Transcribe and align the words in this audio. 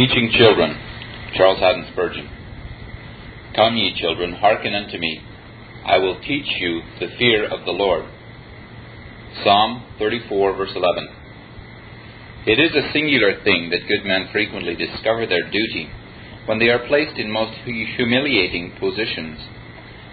Teaching 0.00 0.32
Children, 0.32 0.80
Charles 1.36 1.58
Haddon 1.60 1.84
Spurgeon. 1.92 2.26
Come, 3.54 3.76
ye 3.76 3.92
children, 4.00 4.32
hearken 4.32 4.72
unto 4.72 4.96
me. 4.96 5.20
I 5.84 5.98
will 5.98 6.18
teach 6.22 6.46
you 6.58 6.80
the 6.98 7.08
fear 7.18 7.44
of 7.44 7.66
the 7.66 7.72
Lord. 7.72 8.06
Psalm 9.44 9.84
34, 9.98 10.56
verse 10.56 10.72
11. 10.74 11.08
It 12.46 12.58
is 12.58 12.72
a 12.74 12.90
singular 12.94 13.44
thing 13.44 13.68
that 13.68 13.86
good 13.88 14.06
men 14.06 14.30
frequently 14.32 14.74
discover 14.74 15.26
their 15.26 15.44
duty 15.50 15.90
when 16.46 16.58
they 16.58 16.70
are 16.70 16.88
placed 16.88 17.18
in 17.18 17.30
most 17.30 17.52
humiliating 17.60 18.72
positions. 18.80 19.38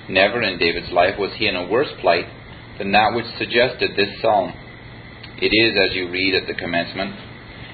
Never 0.09 0.41
in 0.41 0.59
David's 0.59 0.91
life 0.91 1.17
was 1.17 1.31
he 1.37 1.47
in 1.47 1.55
a 1.55 1.65
worse 1.65 1.93
plight 2.01 2.27
than 2.77 2.91
that 2.91 3.13
which 3.15 3.37
suggested 3.39 3.91
this 3.95 4.19
psalm. 4.21 4.51
It 5.39 5.55
is, 5.55 5.79
as 5.79 5.95
you 5.95 6.11
read 6.11 6.35
at 6.35 6.45
the 6.45 6.59
commencement, 6.59 7.26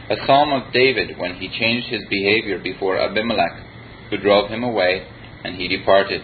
a 0.10 0.16
psalm 0.26 0.52
of 0.52 0.74
David 0.74 1.18
when 1.18 1.36
he 1.36 1.48
changed 1.48 1.88
his 1.88 2.04
behavior 2.10 2.60
before 2.60 3.00
Abimelech, 3.00 3.64
who 4.10 4.18
drove 4.18 4.50
him 4.50 4.64
away, 4.64 5.08
and 5.44 5.56
he 5.56 5.68
departed. 5.68 6.22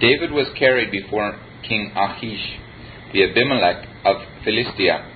David 0.00 0.32
was 0.32 0.48
carried 0.58 0.90
before 0.90 1.38
King 1.62 1.92
Achish, 1.94 2.58
the 3.12 3.24
Abimelech 3.24 3.86
of 4.04 4.16
Philistia, 4.44 5.06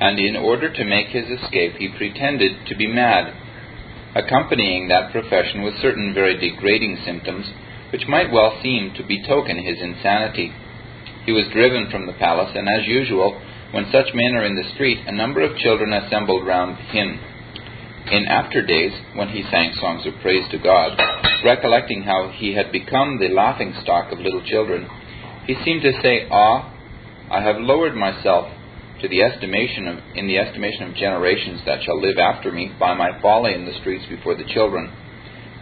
and 0.00 0.18
in 0.18 0.36
order 0.36 0.72
to 0.72 0.84
make 0.84 1.08
his 1.08 1.28
escape, 1.28 1.76
he 1.76 1.88
pretended 1.96 2.66
to 2.66 2.74
be 2.74 2.86
mad, 2.86 3.32
accompanying 4.14 4.88
that 4.88 5.12
profession 5.12 5.62
with 5.62 5.80
certain 5.80 6.12
very 6.14 6.36
degrading 6.36 6.98
symptoms, 7.04 7.46
which 7.92 8.08
might 8.08 8.32
well 8.32 8.58
seem 8.62 8.92
to 8.94 9.02
betoken 9.02 9.64
his 9.64 9.80
insanity. 9.80 10.52
He 11.24 11.32
was 11.32 11.52
driven 11.52 11.90
from 11.90 12.06
the 12.06 12.14
palace, 12.14 12.52
and 12.54 12.68
as 12.68 12.86
usual, 12.86 13.40
when 13.72 13.86
such 13.92 14.14
men 14.14 14.34
are 14.34 14.44
in 14.44 14.56
the 14.56 14.70
street, 14.74 14.98
a 15.06 15.12
number 15.12 15.42
of 15.42 15.56
children 15.58 15.92
assembled 15.92 16.46
round 16.46 16.76
him. 16.90 17.20
In 18.10 18.26
after 18.26 18.66
days, 18.66 18.92
when 19.14 19.28
he 19.28 19.44
sang 19.50 19.72
songs 19.80 20.06
of 20.06 20.20
praise 20.22 20.44
to 20.50 20.58
God, 20.58 20.98
recollecting 21.44 22.02
how 22.02 22.32
he 22.34 22.54
had 22.54 22.72
become 22.72 23.18
the 23.18 23.28
laughing 23.28 23.72
stock 23.82 24.10
of 24.10 24.18
little 24.18 24.42
children, 24.44 24.88
he 25.46 25.54
seemed 25.64 25.82
to 25.82 25.92
say, 26.02 26.26
Ah, 26.30 26.74
I 27.30 27.42
have 27.42 27.58
lowered 27.58 27.94
myself 27.94 28.50
to 29.00 29.08
the 29.08 29.22
estimation 29.22 29.86
of, 29.86 29.98
in 30.16 30.26
the 30.26 30.38
estimation 30.38 30.90
of 30.90 30.94
generations 30.96 31.60
that 31.64 31.82
shall 31.84 32.00
live 32.00 32.18
after 32.18 32.50
me 32.50 32.72
by 32.78 32.94
my 32.94 33.20
folly 33.22 33.54
in 33.54 33.66
the 33.66 33.78
streets 33.80 34.04
before 34.08 34.34
the 34.34 34.50
children. 34.52 34.92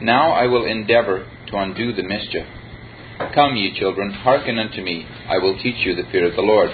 Now 0.01 0.33
I 0.33 0.47
will 0.47 0.65
endeavor 0.65 1.29
to 1.51 1.57
undo 1.57 1.93
the 1.93 2.03
mischief. 2.03 2.47
Come, 3.35 3.57
ye 3.57 3.79
children, 3.79 4.13
hearken 4.13 4.59
unto 4.59 4.81
me. 4.81 5.07
I 5.29 5.39
will 5.39 5.59
teach 5.59 5.85
you 5.85 5.95
the 5.95 6.09
fear 6.11 6.29
of 6.29 6.37
the 6.37 6.43
Lord. 6.43 6.71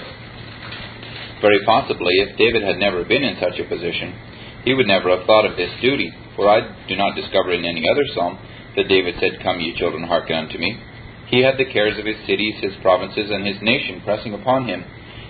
Very 1.41 1.59
possibly, 1.65 2.13
if 2.23 2.37
David 2.37 2.63
had 2.63 2.77
never 2.77 3.03
been 3.03 3.23
in 3.23 3.37
such 3.39 3.59
a 3.59 3.67
position, 3.67 4.15
he 4.63 4.73
would 4.73 4.87
never 4.87 5.09
have 5.15 5.27
thought 5.27 5.45
of 5.45 5.57
this 5.57 5.71
duty, 5.81 6.11
for 6.35 6.49
I 6.49 6.61
do 6.87 6.95
not 6.95 7.15
discover 7.15 7.51
in 7.53 7.65
any 7.65 7.83
other 7.89 8.05
psalm 8.13 8.39
that 8.75 8.87
David 8.87 9.15
said, 9.19 9.43
Come, 9.43 9.59
ye 9.59 9.77
children, 9.77 10.03
hearken 10.03 10.35
unto 10.35 10.57
me. 10.57 10.79
He 11.27 11.41
had 11.43 11.57
the 11.57 11.71
cares 11.71 11.97
of 11.99 12.05
his 12.05 12.17
cities, 12.25 12.55
his 12.61 12.75
provinces, 12.81 13.31
and 13.31 13.45
his 13.45 13.61
nation 13.61 14.01
pressing 14.03 14.33
upon 14.33 14.67
him, 14.67 14.83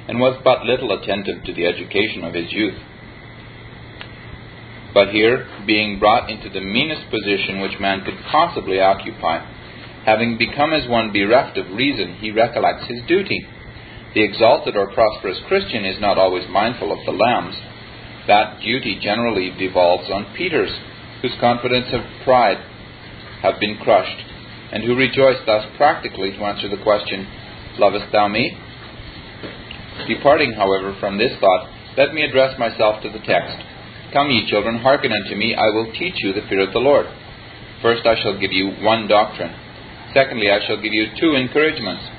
and 0.08 0.20
was 0.20 0.40
but 0.44 0.66
little 0.66 0.92
attentive 0.92 1.44
to 1.44 1.54
the 1.54 1.66
education 1.66 2.24
of 2.24 2.34
his 2.34 2.52
youth. 2.52 2.78
But 4.94 5.10
here, 5.10 5.48
being 5.66 6.00
brought 6.00 6.30
into 6.30 6.50
the 6.50 6.62
meanest 6.62 7.10
position 7.10 7.60
which 7.60 7.80
man 7.80 8.06
could 8.06 8.18
possibly 8.32 8.80
occupy, 8.80 9.44
having 10.06 10.38
become 10.38 10.72
as 10.72 10.88
one 10.88 11.12
bereft 11.12 11.58
of 11.58 11.76
reason, 11.76 12.16
he 12.22 12.32
recollects 12.32 12.88
his 12.88 13.02
duty 13.08 13.46
the 14.16 14.24
exalted 14.24 14.78
or 14.78 14.94
prosperous 14.94 15.38
Christian 15.48 15.84
is 15.84 16.00
not 16.00 16.18
always 16.18 16.48
mindful 16.50 16.92
of 16.92 17.06
the 17.06 17.12
lambs. 17.12 17.56
That 18.28 18.62
duty 18.62 18.98
generally 19.04 19.52
devolves 19.60 20.10
on 20.10 20.34
Peter's, 20.38 20.72
whose 21.22 21.36
confidence 21.40 21.88
and 21.92 22.24
pride 22.24 22.58
have 23.44 23.60
been 23.60 23.78
crushed, 23.84 24.24
and 24.72 24.84
who 24.84 24.96
rejoice 24.96 25.44
thus 25.46 25.68
practically 25.76 26.32
to 26.32 26.46
answer 26.46 26.70
the 26.70 26.82
question, 26.82 27.28
Lovest 27.78 28.10
thou 28.14 28.30
me? 28.30 28.58
Departing, 30.08 30.54
however, 30.54 30.96
from 31.00 31.18
this 31.18 31.36
thought, 31.40 31.70
let 31.98 32.14
me 32.14 32.24
address 32.24 32.58
myself 32.58 33.04
to 33.04 33.10
the 33.10 33.20
text. 33.20 33.60
Come, 34.14 34.32
ye 34.32 34.50
children, 34.50 34.80
hearken 34.80 35.12
unto 35.12 35.36
me, 35.36 35.56
I 35.56 35.76
will 35.76 35.92
teach 35.92 36.16
you 36.24 36.32
the 36.32 36.48
fear 36.48 36.62
of 36.62 36.72
the 36.72 36.80
Lord. 36.80 37.06
First, 37.82 38.08
I 38.08 38.16
shall 38.24 38.40
give 38.40 38.54
you 38.54 38.72
one 38.80 39.08
doctrine. 39.08 39.54
Secondly, 40.14 40.48
I 40.50 40.66
shall 40.66 40.82
give 40.82 40.94
you 40.94 41.08
two 41.20 41.36
encouragements. 41.36 42.15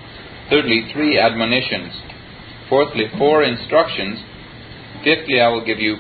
Thirdly, 0.49 0.89
three 0.93 1.19
admonitions. 1.19 1.93
Fourthly, 2.69 3.07
four 3.19 3.43
instructions. 3.43 4.19
Fifthly, 5.03 5.41
I 5.41 5.49
will 5.49 5.65
give 5.65 5.79
you 5.79 5.97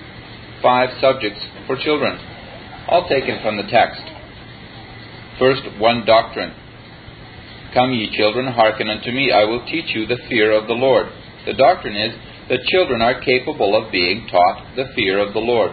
five 0.62 0.91
subjects 1.01 1.41
for 1.67 1.77
children, 1.77 2.19
all 2.89 3.09
taken 3.09 3.43
from 3.43 3.56
the 3.56 3.65
text. 3.71 4.03
First, 5.39 5.62
one 5.79 6.05
doctrine. 6.06 6.55
Come, 7.75 7.93
ye 7.93 8.17
children, 8.17 8.47
hearken 8.47 8.89
unto 8.89 9.11
me, 9.11 9.33
I 9.33 9.45
will 9.45 9.67
teach 9.67 9.95
you 9.95 10.06
the 10.06 10.23
fear 10.29 10.53
of 10.53 10.67
the 10.67 10.75
Lord. 10.75 11.06
The 11.45 11.53
doctrine 11.53 11.97
is 11.97 12.15
that 12.49 12.71
children 12.71 13.03
are 13.03 13.21
capable 13.21 13.77
of 13.77 13.93
being 13.93 14.27
taught 14.29 14.77
the 14.77 14.87
fear 14.95 15.19
of 15.19 15.35
the 15.35 15.41
Lord. 15.41 15.73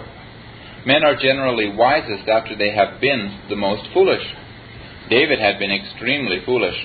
Men 0.85 1.05
are 1.05 1.15
generally 1.15 1.71
wisest 1.73 2.27
after 2.27 2.57
they 2.57 2.71
have 2.71 2.99
been 2.99 3.39
the 3.49 3.55
most 3.55 3.87
foolish. 3.93 4.25
David 5.09 5.39
had 5.39 5.59
been 5.59 5.71
extremely 5.71 6.39
foolish 6.45 6.75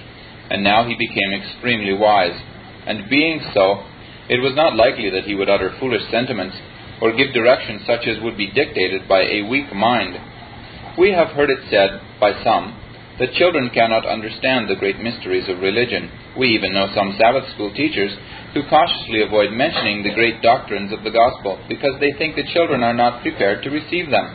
and 0.50 0.64
now 0.64 0.86
he 0.86 0.94
became 0.96 1.32
extremely 1.32 1.94
wise. 1.94 2.38
And 2.86 3.08
being 3.10 3.40
so, 3.54 3.84
it 4.28 4.40
was 4.40 4.54
not 4.54 4.76
likely 4.76 5.10
that 5.10 5.24
he 5.24 5.34
would 5.34 5.48
utter 5.48 5.76
foolish 5.80 6.02
sentiments 6.10 6.56
or 7.00 7.16
give 7.16 7.32
directions 7.32 7.82
such 7.86 8.06
as 8.06 8.22
would 8.22 8.36
be 8.36 8.50
dictated 8.52 9.08
by 9.08 9.22
a 9.22 9.42
weak 9.48 9.72
mind. 9.74 10.16
We 10.98 11.12
have 11.12 11.28
heard 11.28 11.50
it 11.50 11.62
said 11.70 12.00
by 12.20 12.42
some 12.42 12.74
that 13.18 13.34
children 13.34 13.70
cannot 13.74 14.06
understand 14.06 14.68
the 14.68 14.78
great 14.78 14.98
mysteries 15.00 15.48
of 15.48 15.58
religion. 15.58 16.10
We 16.38 16.54
even 16.54 16.72
know 16.72 16.90
some 16.94 17.16
Sabbath 17.18 17.50
school 17.54 17.74
teachers 17.74 18.14
who 18.54 18.62
cautiously 18.68 19.22
avoid 19.22 19.50
mentioning 19.52 20.02
the 20.02 20.14
great 20.14 20.40
doctrines 20.40 20.92
of 20.92 21.02
the 21.02 21.10
gospel 21.10 21.58
because 21.68 21.98
they 22.00 22.12
think 22.16 22.36
the 22.36 22.50
children 22.54 22.82
are 22.82 22.94
not 22.94 23.22
prepared 23.22 23.62
to 23.64 23.70
receive 23.70 24.10
them. 24.10 24.26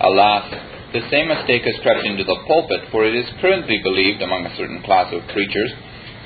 Alas, 0.00 0.52
the 0.92 1.06
same 1.10 1.28
mistake 1.28 1.62
has 1.62 1.78
crept 1.82 2.02
into 2.02 2.24
the 2.24 2.42
pulpit, 2.46 2.90
for 2.90 3.06
it 3.06 3.14
is 3.14 3.30
currently 3.40 3.78
believed 3.82 4.22
among 4.22 4.46
a 4.46 4.56
certain 4.56 4.82
class 4.82 5.12
of 5.14 5.22
preachers 5.30 5.70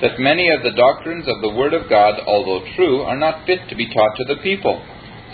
that 0.00 0.18
many 0.18 0.48
of 0.48 0.62
the 0.62 0.72
doctrines 0.72 1.28
of 1.28 1.40
the 1.40 1.52
Word 1.52 1.74
of 1.74 1.88
God, 1.88 2.20
although 2.26 2.64
true, 2.74 3.02
are 3.02 3.16
not 3.16 3.46
fit 3.46 3.60
to 3.68 3.76
be 3.76 3.92
taught 3.92 4.16
to 4.16 4.24
the 4.24 4.40
people, 4.42 4.80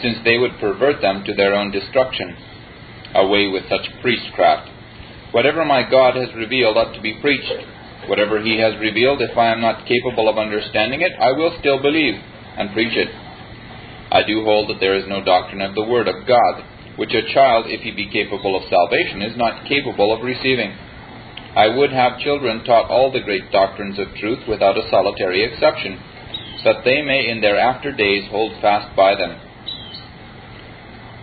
since 0.03 0.19
they 0.25 0.37
would 0.37 0.59
pervert 0.59 1.01
them 1.01 1.23
to 1.25 1.35
their 1.35 1.55
own 1.55 1.71
destruction. 1.71 2.37
Away 3.15 3.47
with 3.49 3.71
such 3.71 3.87
priestcraft. 4.03 4.71
Whatever 5.31 5.65
my 5.65 5.89
God 5.89 6.17
has 6.17 6.35
revealed 6.35 6.77
ought 6.77 6.95
to 6.95 7.01
be 7.01 7.19
preached. 7.21 7.55
Whatever 8.07 8.43
He 8.43 8.59
has 8.59 8.79
revealed, 8.81 9.23
if 9.23 9.37
I 9.39 9.53
am 9.53 9.61
not 9.61 9.87
capable 9.87 10.29
of 10.29 10.39
understanding 10.39 11.03
it, 11.03 11.13
I 11.19 11.33
will 11.33 11.57
still 11.61 11.81
believe 11.81 12.15
and 12.59 12.73
preach 12.73 12.97
it. 12.97 13.09
I 14.11 14.27
do 14.27 14.43
hold 14.43 14.71
that 14.71 14.81
there 14.81 14.97
is 14.97 15.07
no 15.09 15.23
doctrine 15.23 15.63
of 15.63 15.75
the 15.75 15.87
Word 15.87 16.09
of 16.09 16.27
God 16.27 16.65
which 17.00 17.16
a 17.16 17.33
child, 17.33 17.65
if 17.66 17.81
he 17.81 17.97
be 17.97 18.12
capable 18.12 18.53
of 18.53 18.69
salvation, 18.69 19.22
is 19.25 19.33
not 19.41 19.65
capable 19.65 20.12
of 20.12 20.21
receiving. 20.21 20.69
I 21.56 21.72
would 21.72 21.91
have 21.97 22.21
children 22.21 22.62
taught 22.62 22.91
all 22.91 23.11
the 23.11 23.25
great 23.25 23.50
doctrines 23.50 23.99
of 23.99 24.12
truth 24.21 24.44
without 24.47 24.77
a 24.77 24.84
solitary 24.91 25.41
exception, 25.43 25.97
that 26.62 26.84
they 26.84 27.00
may 27.00 27.31
in 27.33 27.41
their 27.41 27.56
after 27.56 27.91
days 27.91 28.28
hold 28.28 28.53
fast 28.60 28.94
by 28.94 29.15
them. 29.16 29.33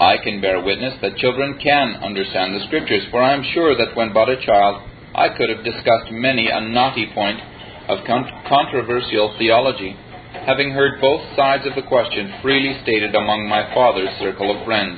I 0.02 0.18
can 0.18 0.42
bear 0.42 0.66
witness 0.66 0.98
that 1.04 1.22
children 1.22 1.60
can 1.62 2.02
understand 2.02 2.56
the 2.56 2.66
Scriptures, 2.66 3.06
for 3.12 3.22
I 3.22 3.38
am 3.38 3.46
sure 3.54 3.78
that 3.78 3.96
when 3.96 4.14
but 4.14 4.30
a 4.30 4.42
child, 4.42 4.82
I 5.14 5.30
could 5.30 5.54
have 5.54 5.64
discussed 5.64 6.10
many 6.10 6.50
a 6.50 6.60
knotty 6.60 7.06
point 7.14 7.38
of 7.88 8.02
controversial 8.50 9.36
theology, 9.38 9.96
having 10.42 10.72
heard 10.72 11.00
both 11.00 11.22
sides 11.36 11.68
of 11.68 11.76
the 11.76 11.88
question 11.88 12.34
freely 12.42 12.82
stated 12.82 13.14
among 13.14 13.48
my 13.48 13.72
father's 13.76 14.18
circle 14.18 14.50
of 14.50 14.66
friends. 14.66 14.98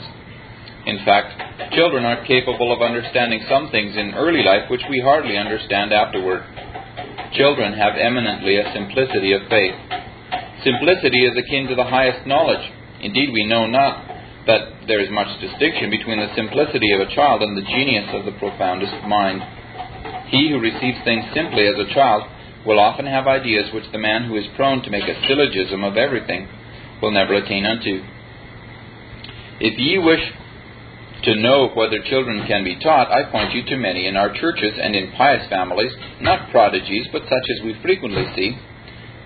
In 0.86 1.04
fact, 1.04 1.74
children 1.74 2.06
are 2.06 2.26
capable 2.26 2.72
of 2.72 2.82
understanding 2.82 3.44
some 3.50 3.70
things 3.70 3.96
in 3.98 4.14
early 4.16 4.44
life 4.44 4.70
which 4.70 4.84
we 4.90 5.02
hardly 5.02 5.38
understand 5.38 5.92
afterward. 5.92 6.44
Children 7.34 7.74
have 7.74 7.96
eminently 7.96 8.58
a 8.58 8.72
simplicity 8.74 9.34
of 9.34 9.42
faith. 9.50 9.76
Simplicity 10.64 11.26
is 11.26 11.38
akin 11.38 11.68
to 11.68 11.76
the 11.76 11.84
highest 11.84 12.26
knowledge. 12.26 12.64
Indeed, 13.02 13.30
we 13.32 13.46
know 13.46 13.68
not 13.68 14.08
that 14.48 14.88
there 14.88 15.00
is 15.00 15.12
much 15.12 15.30
distinction 15.40 15.92
between 15.92 16.20
the 16.20 16.34
simplicity 16.36 16.92
of 16.92 17.02
a 17.02 17.14
child 17.14 17.44
and 17.44 17.56
the 17.56 17.68
genius 17.70 18.10
of 18.14 18.26
the 18.26 18.38
profoundest 18.40 18.96
mind. 19.06 19.44
He 20.28 20.50
who 20.50 20.60
receives 20.60 20.98
things 21.04 21.26
simply 21.34 21.68
as 21.68 21.78
a 21.78 21.94
child 21.94 22.24
will 22.66 22.80
often 22.80 23.06
have 23.06 23.28
ideas 23.28 23.72
which 23.74 23.92
the 23.92 24.00
man 24.00 24.26
who 24.26 24.36
is 24.38 24.46
prone 24.56 24.82
to 24.84 24.90
make 24.90 25.08
a 25.08 25.28
syllogism 25.28 25.84
of 25.84 25.98
everything 25.98 26.48
will 27.02 27.12
never 27.12 27.36
attain 27.36 27.66
unto. 27.66 28.04
If 29.60 29.78
ye 29.78 29.98
wish 29.98 30.24
to 31.24 31.36
know 31.36 31.70
whether 31.74 32.02
children 32.10 32.46
can 32.48 32.64
be 32.64 32.80
taught, 32.80 33.12
I 33.12 33.30
point 33.30 33.54
you 33.54 33.64
to 33.66 33.78
many 33.78 34.08
in 34.08 34.16
our 34.16 34.34
churches 34.34 34.74
and 34.82 34.96
in 34.96 35.12
pious 35.12 35.48
families, 35.50 35.92
not 36.22 36.52
prodigies, 36.52 37.08
but 37.12 37.24
such 37.24 37.48
as 37.58 37.66
we 37.66 37.82
frequently 37.82 38.26
see, 38.36 38.58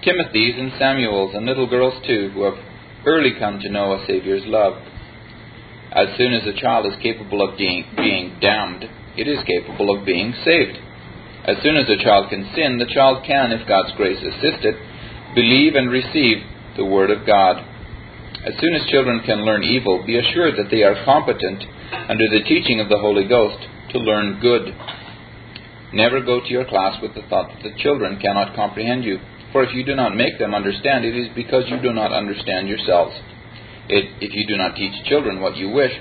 Timothys 0.04 0.60
and 0.60 0.72
Samuels, 0.80 1.36
and 1.36 1.46
little 1.46 1.70
girls 1.70 1.94
too, 2.06 2.32
who 2.34 2.44
have 2.44 2.58
early 3.06 3.34
come 3.40 3.60
to 3.60 3.70
know 3.70 3.94
a 3.94 4.06
Saviour's 4.08 4.44
love. 4.46 4.74
As 5.92 6.18
soon 6.18 6.34
as 6.34 6.48
a 6.48 6.60
child 6.60 6.86
is 6.88 7.00
capable 7.02 7.48
of 7.48 7.58
being, 7.58 7.86
being 7.96 8.38
damned, 8.42 8.86
it 9.16 9.28
is 9.28 9.38
capable 9.46 9.96
of 9.96 10.06
being 10.06 10.34
saved. 10.44 10.78
As 11.46 11.58
soon 11.62 11.78
as 11.78 11.90
a 11.90 12.02
child 12.04 12.30
can 12.30 12.50
sin, 12.56 12.80
the 12.80 12.92
child 12.94 13.24
can, 13.26 13.52
if 13.52 13.68
God's 13.68 13.94
grace 13.96 14.18
assist 14.18 14.66
it, 14.66 14.76
believe 15.36 15.76
and 15.76 15.92
receive 15.92 16.38
the 16.78 16.86
Word 16.86 17.12
of 17.12 17.28
God. 17.28 17.64
As 18.44 18.60
soon 18.60 18.76
as 18.76 18.90
children 18.92 19.22
can 19.26 19.46
learn 19.46 19.64
evil, 19.64 20.04
be 20.06 20.20
assured 20.20 20.58
that 20.58 20.70
they 20.70 20.84
are 20.84 21.06
competent, 21.06 21.64
under 22.10 22.28
the 22.28 22.44
teaching 22.44 22.82
of 22.82 22.90
the 22.90 23.00
Holy 23.00 23.24
Ghost, 23.24 23.56
to 23.92 24.00
learn 24.00 24.42
good. 24.42 24.76
Never 25.94 26.20
go 26.20 26.42
to 26.42 26.50
your 26.50 26.66
class 26.66 27.02
with 27.02 27.16
the 27.16 27.22
thought 27.30 27.56
that 27.56 27.64
the 27.64 27.78
children 27.82 28.20
cannot 28.20 28.54
comprehend 28.54 29.06
you, 29.06 29.20
for 29.54 29.64
if 29.64 29.74
you 29.74 29.86
do 29.86 29.96
not 29.96 30.18
make 30.18 30.40
them 30.40 30.54
understand, 30.54 31.06
it 31.06 31.16
is 31.16 31.30
because 31.34 31.70
you 31.70 31.80
do 31.80 31.94
not 31.94 32.12
understand 32.12 32.68
yourselves. 32.68 33.16
It, 33.88 34.12
if 34.20 34.36
you 34.36 34.46
do 34.46 34.58
not 34.58 34.76
teach 34.76 35.06
children 35.06 35.40
what 35.40 35.56
you 35.56 35.70
wish, 35.70 35.94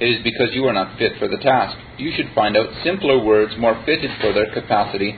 it 0.00 0.06
is 0.06 0.24
because 0.24 0.54
you 0.54 0.64
are 0.64 0.72
not 0.72 0.96
fit 0.96 1.18
for 1.18 1.28
the 1.28 1.44
task. 1.44 1.76
You 1.98 2.10
should 2.16 2.32
find 2.34 2.56
out 2.56 2.72
simpler 2.82 3.22
words 3.22 3.52
more 3.58 3.76
fitted 3.84 4.12
for 4.18 4.32
their 4.32 4.50
capacity, 4.54 5.12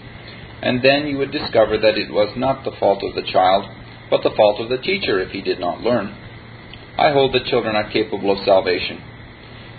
and 0.60 0.82
then 0.82 1.06
you 1.06 1.18
would 1.18 1.30
discover 1.30 1.78
that 1.78 1.98
it 1.98 2.10
was 2.10 2.34
not 2.36 2.64
the 2.64 2.74
fault 2.80 3.04
of 3.04 3.14
the 3.14 3.30
child, 3.30 3.70
but 4.10 4.24
the 4.24 4.34
fault 4.34 4.60
of 4.60 4.70
the 4.70 4.82
teacher 4.82 5.20
if 5.20 5.30
he 5.30 5.40
did 5.40 5.60
not 5.60 5.80
learn. 5.80 6.23
I 6.96 7.12
hold 7.12 7.34
that 7.34 7.46
children 7.46 7.74
are 7.74 7.90
capable 7.90 8.30
of 8.30 8.44
salvation. 8.44 9.02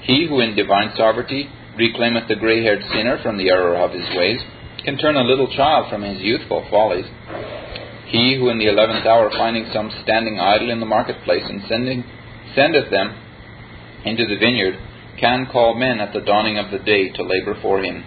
He 0.02 0.28
who 0.28 0.42
in 0.42 0.56
divine 0.56 0.92
sovereignty 0.96 1.50
reclaimeth 1.78 2.28
the 2.28 2.36
grey 2.36 2.64
haired 2.64 2.84
sinner 2.92 3.20
from 3.24 3.38
the 3.38 3.50
error 3.50 3.76
of 3.76 3.92
his 3.92 4.08
ways 4.16 4.40
can 4.84 4.98
turn 4.98 5.16
a 5.16 5.24
little 5.24 5.48
child 5.56 5.90
from 5.90 6.04
his 6.04 6.22
youthful 6.22 6.66
follies. 6.70 7.06
He 8.08 8.38
who 8.38 8.50
in 8.50 8.60
the 8.60 8.70
eleventh 8.70 9.06
hour 9.06 9.32
finding 9.32 9.66
some 9.74 9.92
standing 10.04 10.40
idle 10.40 10.70
in 10.70 10.80
the 10.80 10.86
marketplace 10.86 11.44
and 11.50 11.64
sending 11.68 12.04
sendeth 12.54 12.92
them 12.92 13.18
into 14.06 14.26
the 14.28 14.38
vineyard 14.38 14.78
can 15.20 15.48
call 15.52 15.74
men 15.74 16.00
at 16.00 16.14
the 16.14 16.22
dawning 16.22 16.58
of 16.58 16.72
the 16.72 16.80
day 16.80 17.10
to 17.10 17.24
labor 17.24 17.58
for 17.62 17.82
him. 17.82 18.04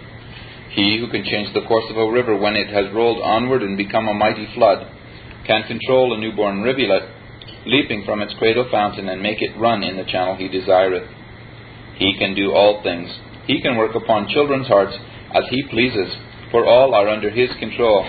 He 0.71 0.97
who 0.99 1.09
can 1.09 1.25
change 1.25 1.53
the 1.53 1.67
course 1.67 1.85
of 1.89 1.97
a 1.97 2.11
river 2.11 2.37
when 2.37 2.55
it 2.55 2.69
has 2.69 2.93
rolled 2.93 3.21
onward 3.21 3.63
and 3.63 3.75
become 3.75 4.07
a 4.07 4.13
mighty 4.13 4.47
flood, 4.53 4.87
can 5.45 5.63
control 5.63 6.13
a 6.13 6.17
newborn 6.17 6.61
rivulet, 6.61 7.03
leaping 7.65 8.03
from 8.05 8.21
its 8.21 8.33
cradle 8.39 8.67
fountain 8.71 9.09
and 9.09 9.21
make 9.21 9.41
it 9.41 9.57
run 9.57 9.83
in 9.83 9.97
the 9.97 10.05
channel 10.05 10.35
he 10.35 10.47
desireth. 10.47 11.09
He 11.95 12.17
can 12.17 12.35
do 12.35 12.51
all 12.51 12.81
things. 12.83 13.09
He 13.47 13.61
can 13.61 13.77
work 13.77 13.95
upon 13.95 14.29
children's 14.29 14.67
hearts 14.67 14.95
as 15.33 15.43
he 15.49 15.63
pleases, 15.69 16.15
for 16.51 16.65
all 16.65 16.95
are 16.95 17.07
under 17.07 17.29
his 17.29 17.49
control. 17.59 18.03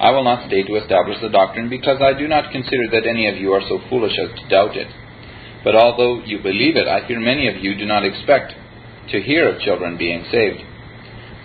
I 0.00 0.10
will 0.10 0.24
not 0.24 0.48
stay 0.48 0.62
to 0.62 0.76
establish 0.76 1.18
the 1.20 1.28
doctrine, 1.28 1.68
because 1.68 2.00
I 2.02 2.18
do 2.18 2.26
not 2.26 2.50
consider 2.50 2.88
that 2.92 3.06
any 3.06 3.28
of 3.28 3.36
you 3.36 3.52
are 3.52 3.62
so 3.68 3.78
foolish 3.88 4.14
as 4.18 4.38
to 4.40 4.48
doubt 4.48 4.76
it. 4.76 4.88
But 5.62 5.76
although 5.76 6.22
you 6.24 6.42
believe 6.42 6.76
it, 6.76 6.88
I 6.88 7.06
fear 7.06 7.20
many 7.20 7.48
of 7.48 7.62
you 7.62 7.76
do 7.76 7.86
not 7.86 8.04
expect 8.04 8.52
to 9.10 9.22
hear 9.22 9.48
of 9.48 9.60
children 9.60 9.96
being 9.96 10.24
saved. 10.30 10.60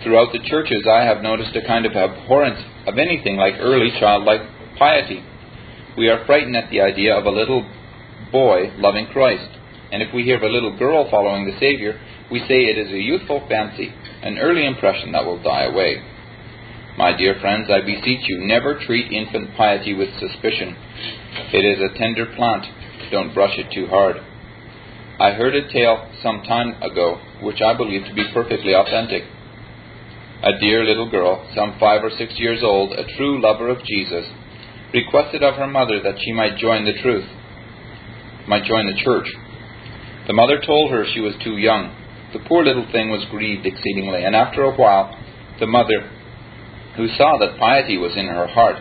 Throughout 0.02 0.32
the 0.32 0.44
churches, 0.44 0.86
I 0.90 1.04
have 1.04 1.22
noticed 1.22 1.54
a 1.56 1.66
kind 1.66 1.86
of 1.86 1.92
abhorrence 1.92 2.60
of 2.86 2.98
anything 2.98 3.36
like 3.36 3.54
early 3.60 3.90
childlike 4.00 4.40
piety. 4.78 5.22
We 6.00 6.08
are 6.08 6.24
frightened 6.24 6.56
at 6.56 6.70
the 6.70 6.80
idea 6.80 7.14
of 7.14 7.26
a 7.26 7.30
little 7.30 7.60
boy 8.32 8.72
loving 8.78 9.08
Christ, 9.08 9.50
and 9.92 10.02
if 10.02 10.14
we 10.14 10.22
hear 10.22 10.38
of 10.38 10.42
a 10.42 10.48
little 10.48 10.78
girl 10.78 11.06
following 11.10 11.44
the 11.44 11.60
Savior, 11.60 12.00
we 12.32 12.38
say 12.48 12.64
it 12.64 12.78
is 12.78 12.90
a 12.90 12.96
youthful 12.96 13.44
fancy, 13.50 13.92
an 14.22 14.38
early 14.38 14.64
impression 14.64 15.12
that 15.12 15.26
will 15.26 15.42
die 15.42 15.64
away. 15.64 16.00
My 16.96 17.14
dear 17.14 17.38
friends, 17.38 17.68
I 17.68 17.84
beseech 17.84 18.26
you, 18.30 18.38
never 18.46 18.80
treat 18.80 19.12
infant 19.12 19.54
piety 19.58 19.92
with 19.92 20.08
suspicion. 20.18 20.74
It 21.52 21.66
is 21.68 21.84
a 21.84 21.98
tender 21.98 22.32
plant, 22.34 22.64
don't 23.10 23.34
brush 23.34 23.58
it 23.58 23.70
too 23.70 23.86
hard. 23.88 24.16
I 25.20 25.32
heard 25.32 25.54
a 25.54 25.70
tale 25.70 26.10
some 26.22 26.40
time 26.44 26.82
ago 26.82 27.20
which 27.42 27.60
I 27.60 27.76
believe 27.76 28.06
to 28.06 28.14
be 28.14 28.24
perfectly 28.32 28.72
authentic. 28.74 29.24
A 30.44 30.58
dear 30.60 30.82
little 30.82 31.10
girl, 31.10 31.46
some 31.54 31.76
five 31.78 32.02
or 32.02 32.10
six 32.16 32.32
years 32.38 32.60
old, 32.62 32.92
a 32.92 33.04
true 33.18 33.42
lover 33.42 33.68
of 33.68 33.84
Jesus, 33.84 34.24
requested 34.92 35.42
of 35.42 35.54
her 35.54 35.66
mother 35.66 36.00
that 36.02 36.18
she 36.20 36.32
might 36.32 36.58
join 36.58 36.84
the 36.84 36.98
truth, 37.02 37.26
might 38.48 38.64
join 38.64 38.86
the 38.86 39.00
church. 39.02 39.28
The 40.26 40.34
mother 40.34 40.60
told 40.64 40.90
her 40.90 41.04
she 41.12 41.20
was 41.20 41.34
too 41.42 41.56
young. 41.56 41.94
The 42.32 42.44
poor 42.46 42.64
little 42.64 42.86
thing 42.92 43.10
was 43.10 43.26
grieved 43.30 43.66
exceedingly, 43.66 44.24
and 44.24 44.34
after 44.36 44.62
a 44.62 44.74
while, 44.74 45.16
the 45.58 45.66
mother, 45.66 46.08
who 46.96 47.08
saw 47.18 47.38
that 47.38 47.58
piety 47.58 47.98
was 47.98 48.16
in 48.16 48.26
her 48.26 48.46
heart, 48.46 48.76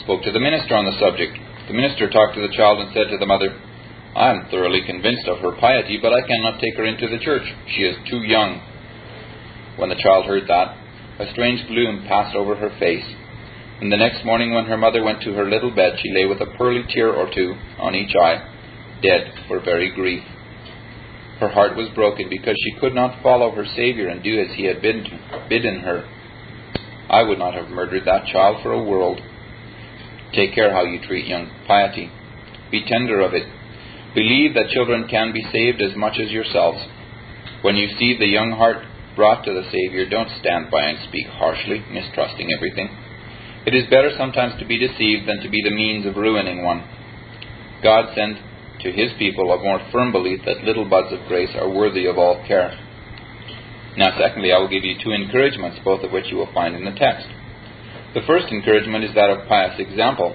spoke 0.00 0.22
to 0.22 0.32
the 0.32 0.40
minister 0.40 0.74
on 0.74 0.84
the 0.84 0.98
subject. 1.00 1.36
The 1.68 1.74
minister 1.74 2.10
talked 2.10 2.34
to 2.34 2.42
the 2.42 2.54
child 2.56 2.80
and 2.80 2.92
said 2.92 3.08
to 3.10 3.18
the 3.18 3.26
mother, 3.26 3.56
I 4.14 4.30
am 4.30 4.48
thoroughly 4.50 4.82
convinced 4.84 5.28
of 5.28 5.38
her 5.38 5.52
piety, 5.60 5.98
but 6.02 6.12
I 6.12 6.26
cannot 6.26 6.60
take 6.60 6.76
her 6.76 6.84
into 6.84 7.08
the 7.08 7.22
church. 7.22 7.46
She 7.76 7.82
is 7.82 7.96
too 8.10 8.22
young. 8.26 8.60
When 9.76 9.88
the 9.88 10.00
child 10.02 10.26
heard 10.26 10.48
that, 10.48 10.76
a 11.20 11.30
strange 11.32 11.66
gloom 11.68 12.04
passed 12.08 12.34
over 12.34 12.56
her 12.56 12.70
face. 12.78 13.04
And 13.80 13.90
the 13.90 13.96
next 13.96 14.24
morning, 14.24 14.52
when 14.52 14.66
her 14.66 14.76
mother 14.76 15.02
went 15.02 15.22
to 15.22 15.32
her 15.32 15.48
little 15.48 15.74
bed, 15.74 15.98
she 16.02 16.12
lay 16.12 16.26
with 16.26 16.40
a 16.40 16.56
pearly 16.58 16.82
tear 16.92 17.12
or 17.12 17.30
two 17.34 17.54
on 17.78 17.94
each 17.94 18.14
eye, 18.14 18.46
dead 19.02 19.32
for 19.48 19.60
very 19.60 19.90
grief. 19.94 20.22
Her 21.38 21.48
heart 21.48 21.76
was 21.76 21.88
broken 21.94 22.28
because 22.28 22.56
she 22.62 22.78
could 22.78 22.94
not 22.94 23.22
follow 23.22 23.50
her 23.52 23.64
Saviour 23.74 24.08
and 24.08 24.22
do 24.22 24.38
as 24.38 24.54
he 24.54 24.64
had 24.64 24.82
bidden 24.82 25.80
her. 25.80 26.04
I 27.08 27.22
would 27.22 27.38
not 27.38 27.54
have 27.54 27.70
murdered 27.70 28.04
that 28.04 28.26
child 28.26 28.62
for 28.62 28.72
a 28.72 28.82
world. 28.82 29.20
Take 30.34 30.54
care 30.54 30.72
how 30.72 30.84
you 30.84 31.00
treat 31.06 31.26
young 31.26 31.50
piety. 31.66 32.10
Be 32.70 32.84
tender 32.86 33.20
of 33.20 33.32
it, 33.32 33.48
Believe 34.14 34.54
that 34.54 34.70
children 34.70 35.06
can 35.06 35.32
be 35.32 35.46
saved 35.52 35.80
as 35.80 35.94
much 35.96 36.18
as 36.18 36.30
yourselves. 36.32 36.82
When 37.62 37.76
you 37.76 37.88
see 37.96 38.16
the 38.18 38.26
young 38.26 38.50
heart 38.50 38.82
brought 39.14 39.44
to 39.44 39.52
the 39.54 39.70
Savior, 39.70 40.08
don't 40.08 40.30
stand 40.40 40.70
by 40.70 40.82
and 40.82 40.98
speak 41.08 41.26
harshly, 41.26 41.84
mistrusting 41.92 42.48
everything. 42.56 42.90
It 43.66 43.74
is 43.74 43.90
better 43.90 44.10
sometimes 44.16 44.58
to 44.58 44.66
be 44.66 44.78
deceived 44.78 45.28
than 45.28 45.40
to 45.42 45.50
be 45.50 45.60
the 45.62 45.74
means 45.74 46.06
of 46.06 46.16
ruining 46.16 46.64
one. 46.64 46.80
God 47.82 48.14
sent 48.14 48.38
to 48.82 48.90
his 48.90 49.12
people 49.18 49.52
a 49.52 49.62
more 49.62 49.80
firm 49.92 50.12
belief 50.12 50.40
that 50.46 50.64
little 50.64 50.88
buds 50.88 51.12
of 51.12 51.28
grace 51.28 51.50
are 51.54 51.68
worthy 51.68 52.06
of 52.06 52.16
all 52.16 52.42
care. 52.48 52.72
Now, 53.98 54.16
secondly, 54.18 54.52
I 54.52 54.58
will 54.58 54.68
give 54.68 54.84
you 54.84 54.96
two 55.04 55.12
encouragements, 55.12 55.78
both 55.84 56.02
of 56.02 56.12
which 56.12 56.26
you 56.30 56.38
will 56.38 56.52
find 56.54 56.74
in 56.74 56.84
the 56.84 56.96
text. 56.96 57.26
The 58.14 58.24
first 58.26 58.46
encouragement 58.48 59.04
is 59.04 59.14
that 59.14 59.28
of 59.28 59.46
pious 59.46 59.78
example. 59.78 60.34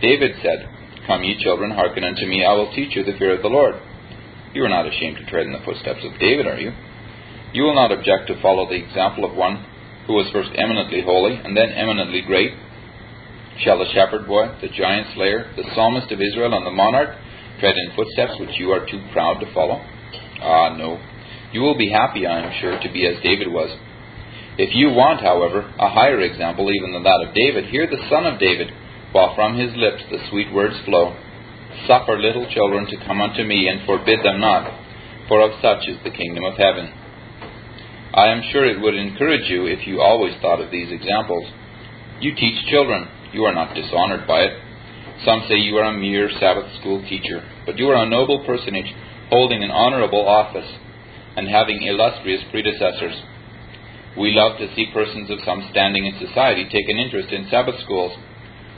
David 0.00 0.32
said, 0.42 0.68
Come, 1.06 1.24
ye 1.24 1.36
children, 1.42 1.72
hearken 1.72 2.04
unto 2.04 2.26
me, 2.26 2.44
I 2.44 2.54
will 2.54 2.72
teach 2.72 2.96
you 2.96 3.04
the 3.04 3.18
fear 3.18 3.36
of 3.36 3.42
the 3.42 3.48
Lord. 3.48 3.74
You 4.54 4.64
are 4.64 4.70
not 4.70 4.86
ashamed 4.86 5.18
to 5.18 5.26
tread 5.26 5.46
in 5.46 5.52
the 5.52 5.64
footsteps 5.64 6.00
of 6.04 6.18
David, 6.18 6.46
are 6.46 6.58
you? 6.58 6.72
You 7.52 7.64
will 7.64 7.74
not 7.74 7.92
object 7.92 8.28
to 8.28 8.40
follow 8.40 8.68
the 8.68 8.80
example 8.80 9.24
of 9.24 9.36
one 9.36 9.66
who 10.06 10.14
was 10.14 10.30
first 10.32 10.50
eminently 10.56 11.02
holy 11.02 11.34
and 11.36 11.56
then 11.56 11.70
eminently 11.70 12.22
great. 12.22 12.52
Shall 13.64 13.78
the 13.78 13.92
shepherd 13.92 14.26
boy, 14.26 14.48
the 14.60 14.68
giant 14.68 15.14
slayer, 15.14 15.52
the 15.56 15.64
psalmist 15.74 16.10
of 16.10 16.20
Israel, 16.20 16.54
and 16.54 16.66
the 16.66 16.70
monarch 16.70 17.16
tread 17.60 17.76
in 17.76 17.94
footsteps 17.94 18.40
which 18.40 18.58
you 18.58 18.70
are 18.70 18.86
too 18.86 19.00
proud 19.12 19.38
to 19.40 19.52
follow? 19.52 19.80
Ah, 20.40 20.74
no. 20.76 20.98
You 21.52 21.60
will 21.60 21.76
be 21.76 21.90
happy, 21.90 22.26
I 22.26 22.40
am 22.40 22.52
sure, 22.60 22.80
to 22.80 22.92
be 22.92 23.06
as 23.06 23.22
David 23.22 23.48
was. 23.52 23.70
If 24.58 24.74
you 24.74 24.90
want, 24.90 25.20
however, 25.20 25.60
a 25.78 25.88
higher 25.88 26.20
example 26.20 26.70
even 26.72 26.92
than 26.92 27.04
that 27.04 27.24
of 27.28 27.34
David, 27.34 27.70
hear 27.70 27.86
the 27.86 28.02
son 28.08 28.26
of 28.26 28.40
David 28.40 28.72
while 29.12 29.34
from 29.34 29.56
his 29.56 29.70
lips 29.76 30.02
the 30.10 30.24
sweet 30.30 30.52
words 30.52 30.74
flow 30.84 31.14
Suffer 31.86 32.18
little 32.18 32.46
children 32.52 32.86
to 32.86 33.06
come 33.06 33.20
unto 33.20 33.42
me, 33.42 33.66
and 33.66 33.84
forbid 33.86 34.20
them 34.22 34.40
not, 34.40 34.70
for 35.26 35.40
of 35.40 35.58
such 35.60 35.88
is 35.88 35.98
the 36.04 36.14
kingdom 36.14 36.44
of 36.44 36.54
heaven. 36.54 36.92
I 38.14 38.28
am 38.28 38.42
sure 38.52 38.64
it 38.66 38.80
would 38.80 38.94
encourage 38.94 39.48
you 39.48 39.66
if 39.66 39.86
you 39.86 40.00
always 40.00 40.34
thought 40.40 40.60
of 40.60 40.70
these 40.70 40.92
examples. 40.92 41.48
You 42.20 42.34
teach 42.34 42.66
children, 42.66 43.08
you 43.32 43.44
are 43.44 43.54
not 43.54 43.74
dishonored 43.74 44.26
by 44.26 44.40
it. 44.42 44.52
Some 45.24 45.44
say 45.48 45.56
you 45.56 45.76
are 45.76 45.90
a 45.90 45.98
mere 45.98 46.30
Sabbath 46.38 46.68
school 46.80 47.02
teacher, 47.08 47.42
but 47.64 47.78
you 47.78 47.88
are 47.88 48.04
a 48.04 48.08
noble 48.08 48.44
personage 48.44 48.92
holding 49.30 49.62
an 49.62 49.70
honorable 49.70 50.26
office 50.28 50.68
and 51.36 51.48
having 51.48 51.82
illustrious 51.82 52.42
predecessors. 52.50 53.16
We 54.18 54.32
love 54.36 54.58
to 54.58 54.74
see 54.74 54.92
persons 54.92 55.30
of 55.30 55.38
some 55.46 55.66
standing 55.70 56.04
in 56.04 56.26
society 56.26 56.64
take 56.64 56.88
an 56.88 56.98
interest 56.98 57.32
in 57.32 57.48
Sabbath 57.50 57.80
schools 57.82 58.12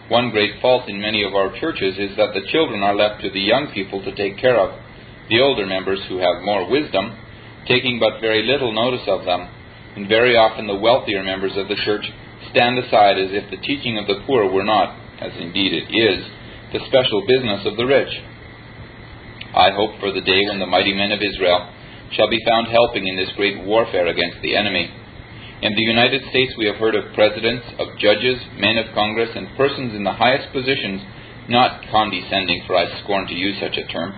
one 0.09 0.31
great 0.31 0.61
fault 0.61 0.85
in 0.89 1.01
many 1.01 1.25
of 1.25 1.35
our 1.35 1.59
churches 1.59 1.97
is 1.97 2.17
that 2.17 2.35
the 2.35 2.45
children 2.53 2.83
are 2.83 2.95
left 2.95 3.23
to 3.23 3.31
the 3.31 3.41
young 3.41 3.73
people 3.73 4.05
to 4.05 4.15
take 4.15 4.37
care 4.37 4.61
of, 4.61 4.79
the 5.31 5.41
older 5.41 5.65
members 5.65 6.01
who 6.09 6.19
have 6.19 6.45
more 6.45 6.69
wisdom, 6.69 7.17
taking 7.67 7.99
but 7.99 8.21
very 8.21 8.43
little 8.43 8.73
notice 8.73 9.07
of 9.07 9.25
them, 9.25 9.49
and 9.97 10.09
very 10.09 10.37
often 10.37 10.67
the 10.67 10.75
wealthier 10.75 11.23
members 11.23 11.57
of 11.57 11.69
the 11.69 11.79
church 11.85 12.05
stand 12.51 12.79
aside 12.79 13.19
as 13.19 13.31
if 13.33 13.51
the 13.51 13.63
teaching 13.65 13.99
of 13.99 14.07
the 14.07 14.23
poor 14.27 14.51
were 14.51 14.65
not, 14.65 14.97
as 15.21 15.33
indeed 15.41 15.73
it 15.73 15.89
is, 15.93 16.25
the 16.73 16.85
special 16.87 17.25
business 17.27 17.67
of 17.67 17.77
the 17.77 17.87
rich. 17.87 18.11
I 19.55 19.71
hope 19.71 20.01
for 20.01 20.11
the 20.11 20.25
day 20.25 20.43
when 20.51 20.59
the 20.59 20.67
mighty 20.67 20.93
men 20.93 21.13
of 21.13 21.23
Israel 21.23 21.71
shall 22.13 22.29
be 22.29 22.43
found 22.45 22.69
helping 22.69 23.07
in 23.07 23.17
this 23.17 23.31
great 23.37 23.63
warfare 23.65 24.09
against 24.09 24.43
the 24.43 24.57
enemy 24.57 24.91
in 25.65 25.73
the 25.75 25.89
United 25.89 26.21
States, 26.29 26.53
we 26.59 26.67
have 26.67 26.77
heard 26.77 26.95
of 26.95 27.15
presidents, 27.15 27.65
of 27.79 27.97
judges, 27.97 28.37
men 28.61 28.77
of 28.77 28.93
Congress, 28.93 29.31
and 29.35 29.49
persons 29.57 29.95
in 29.95 30.05
the 30.05 30.13
highest 30.13 30.53
positions 30.53 31.01
not 31.49 31.81
condescending, 31.91 32.65
for 32.67 32.77
I 32.77 32.85
scorn 33.01 33.27
to 33.29 33.35
use 33.35 33.57
such 33.61 33.79
a 33.79 33.87
term, 33.89 34.13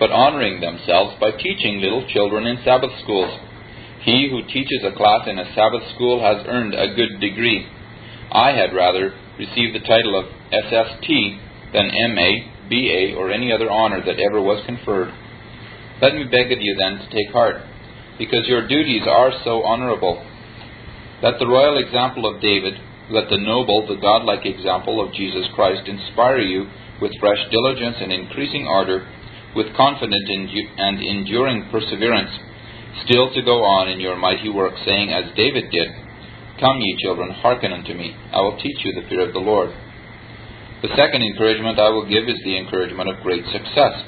but 0.00 0.10
honoring 0.10 0.60
themselves 0.60 1.14
by 1.20 1.30
teaching 1.30 1.78
little 1.78 2.08
children 2.08 2.46
in 2.46 2.64
Sabbath 2.64 2.90
schools. 3.04 3.38
He 4.00 4.32
who 4.32 4.42
teaches 4.48 4.80
a 4.82 4.96
class 4.96 5.28
in 5.28 5.38
a 5.38 5.54
Sabbath 5.54 5.84
school 5.94 6.24
has 6.24 6.42
earned 6.48 6.72
a 6.72 6.96
good 6.96 7.20
degree. 7.20 7.68
I 8.32 8.56
had 8.56 8.74
rather 8.74 9.12
receive 9.38 9.74
the 9.74 9.84
title 9.84 10.18
of 10.18 10.32
SST 10.48 11.06
than 11.76 11.92
MA, 12.16 12.48
BA, 12.72 13.14
or 13.14 13.30
any 13.30 13.52
other 13.52 13.70
honor 13.70 14.00
that 14.00 14.18
ever 14.18 14.40
was 14.40 14.64
conferred. 14.64 15.12
Let 16.00 16.14
me 16.14 16.24
beg 16.24 16.50
of 16.50 16.58
you 16.60 16.74
then 16.80 16.96
to 16.96 17.08
take 17.12 17.32
heart, 17.32 17.60
because 18.16 18.48
your 18.48 18.66
duties 18.66 19.02
are 19.06 19.32
so 19.44 19.62
honorable. 19.62 20.24
Let 21.22 21.38
the 21.38 21.46
royal 21.46 21.76
example 21.76 22.24
of 22.24 22.40
David, 22.40 22.74
let 23.10 23.28
the 23.28 23.36
noble, 23.36 23.86
the 23.86 24.00
godlike 24.00 24.46
example 24.46 25.04
of 25.04 25.12
Jesus 25.12 25.44
Christ 25.54 25.86
inspire 25.86 26.40
you 26.40 26.70
with 27.02 27.12
fresh 27.20 27.40
diligence 27.50 27.96
and 28.00 28.12
increasing 28.12 28.66
ardor, 28.66 29.06
with 29.54 29.74
confident 29.76 30.28
and 30.28 31.00
enduring 31.02 31.68
perseverance, 31.70 32.30
still 33.04 33.32
to 33.34 33.42
go 33.42 33.62
on 33.64 33.88
in 33.88 34.00
your 34.00 34.16
mighty 34.16 34.48
work, 34.48 34.74
saying 34.86 35.10
as 35.10 35.34
David 35.36 35.70
did, 35.70 35.88
Come, 36.60 36.78
ye 36.78 36.96
children, 37.02 37.30
hearken 37.40 37.72
unto 37.72 37.94
me, 37.94 38.14
I 38.32 38.40
will 38.40 38.58
teach 38.60 38.76
you 38.84 38.92
the 38.92 39.08
fear 39.08 39.26
of 39.26 39.32
the 39.32 39.40
Lord. 39.40 39.70
The 40.82 40.92
second 40.96 41.22
encouragement 41.22 41.78
I 41.78 41.88
will 41.88 42.08
give 42.08 42.28
is 42.28 42.40
the 42.44 42.56
encouragement 42.56 43.08
of 43.08 43.22
great 43.22 43.44
success. 43.52 44.04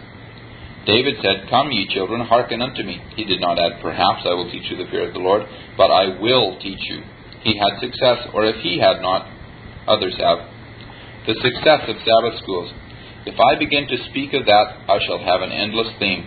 David 0.84 1.16
said, 1.22 1.48
Come, 1.48 1.70
ye 1.70 1.88
children, 1.94 2.26
hearken 2.26 2.60
unto 2.60 2.82
me. 2.82 3.00
He 3.16 3.24
did 3.24 3.40
not 3.40 3.58
add, 3.58 3.80
Perhaps 3.80 4.26
I 4.28 4.34
will 4.34 4.50
teach 4.50 4.70
you 4.70 4.76
the 4.76 4.90
fear 4.90 5.08
of 5.08 5.14
the 5.14 5.20
Lord, 5.20 5.42
but 5.76 5.90
I 5.90 6.20
will 6.20 6.58
teach 6.60 6.80
you. 6.90 7.02
He 7.42 7.58
had 7.58 7.80
success, 7.80 8.28
or 8.34 8.44
if 8.44 8.56
he 8.62 8.78
had 8.78 9.00
not, 9.00 9.30
others 9.86 10.14
have. 10.18 10.48
The 11.26 11.34
success 11.40 11.88
of 11.88 11.96
Sabbath 12.02 12.40
schools. 12.42 12.72
If 13.24 13.38
I 13.38 13.58
begin 13.58 13.86
to 13.86 14.04
speak 14.10 14.34
of 14.34 14.46
that, 14.46 14.66
I 14.88 14.98
shall 15.06 15.18
have 15.18 15.42
an 15.42 15.52
endless 15.52 15.94
theme. 15.98 16.26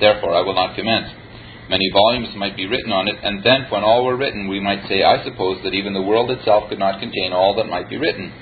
Therefore, 0.00 0.34
I 0.34 0.42
will 0.42 0.54
not 0.54 0.74
commence. 0.74 1.14
Many 1.70 1.90
volumes 1.92 2.34
might 2.36 2.56
be 2.56 2.66
written 2.66 2.90
on 2.90 3.06
it, 3.06 3.16
and 3.22 3.42
then, 3.44 3.66
when 3.70 3.84
all 3.84 4.04
were 4.04 4.16
written, 4.16 4.48
we 4.48 4.58
might 4.58 4.88
say, 4.88 5.04
I 5.04 5.22
suppose, 5.22 5.62
that 5.62 5.74
even 5.74 5.94
the 5.94 6.02
world 6.02 6.30
itself 6.30 6.68
could 6.68 6.78
not 6.78 6.98
contain 6.98 7.32
all 7.32 7.54
that 7.56 7.70
might 7.70 7.88
be 7.88 7.98
written. 7.98 8.32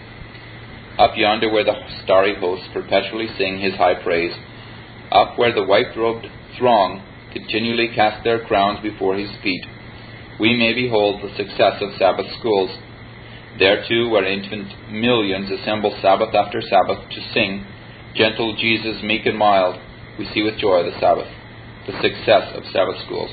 Up 0.98 1.12
yonder, 1.16 1.52
where 1.52 1.64
the 1.64 1.76
starry 2.04 2.34
hosts 2.40 2.68
perpetually 2.72 3.28
sing 3.36 3.60
his 3.60 3.74
high 3.74 4.02
praise, 4.02 4.32
up 5.12 5.38
where 5.38 5.54
the 5.54 5.64
white 5.64 5.94
robed 5.96 6.26
throng 6.56 7.04
continually 7.32 7.88
cast 7.94 8.24
their 8.24 8.44
crowns 8.44 8.80
before 8.82 9.16
his 9.16 9.30
feet, 9.42 9.64
we 10.40 10.56
may 10.56 10.72
behold 10.72 11.22
the 11.22 11.36
success 11.36 11.80
of 11.82 11.94
Sabbath 11.98 12.26
schools. 12.38 12.70
There 13.58 13.84
too, 13.88 14.08
where 14.08 14.24
infant 14.24 14.92
millions 14.92 15.50
assemble 15.50 15.96
Sabbath 16.00 16.34
after 16.34 16.62
Sabbath 16.62 17.08
to 17.10 17.20
sing, 17.34 17.66
Gentle 18.14 18.56
Jesus, 18.56 19.02
meek 19.02 19.26
and 19.26 19.38
mild, 19.38 19.80
we 20.18 20.28
see 20.32 20.42
with 20.42 20.58
joy 20.58 20.82
the 20.82 20.98
Sabbath, 21.00 21.28
the 21.86 21.92
success 22.00 22.52
of 22.54 22.64
Sabbath 22.72 22.96
schools. 23.06 23.30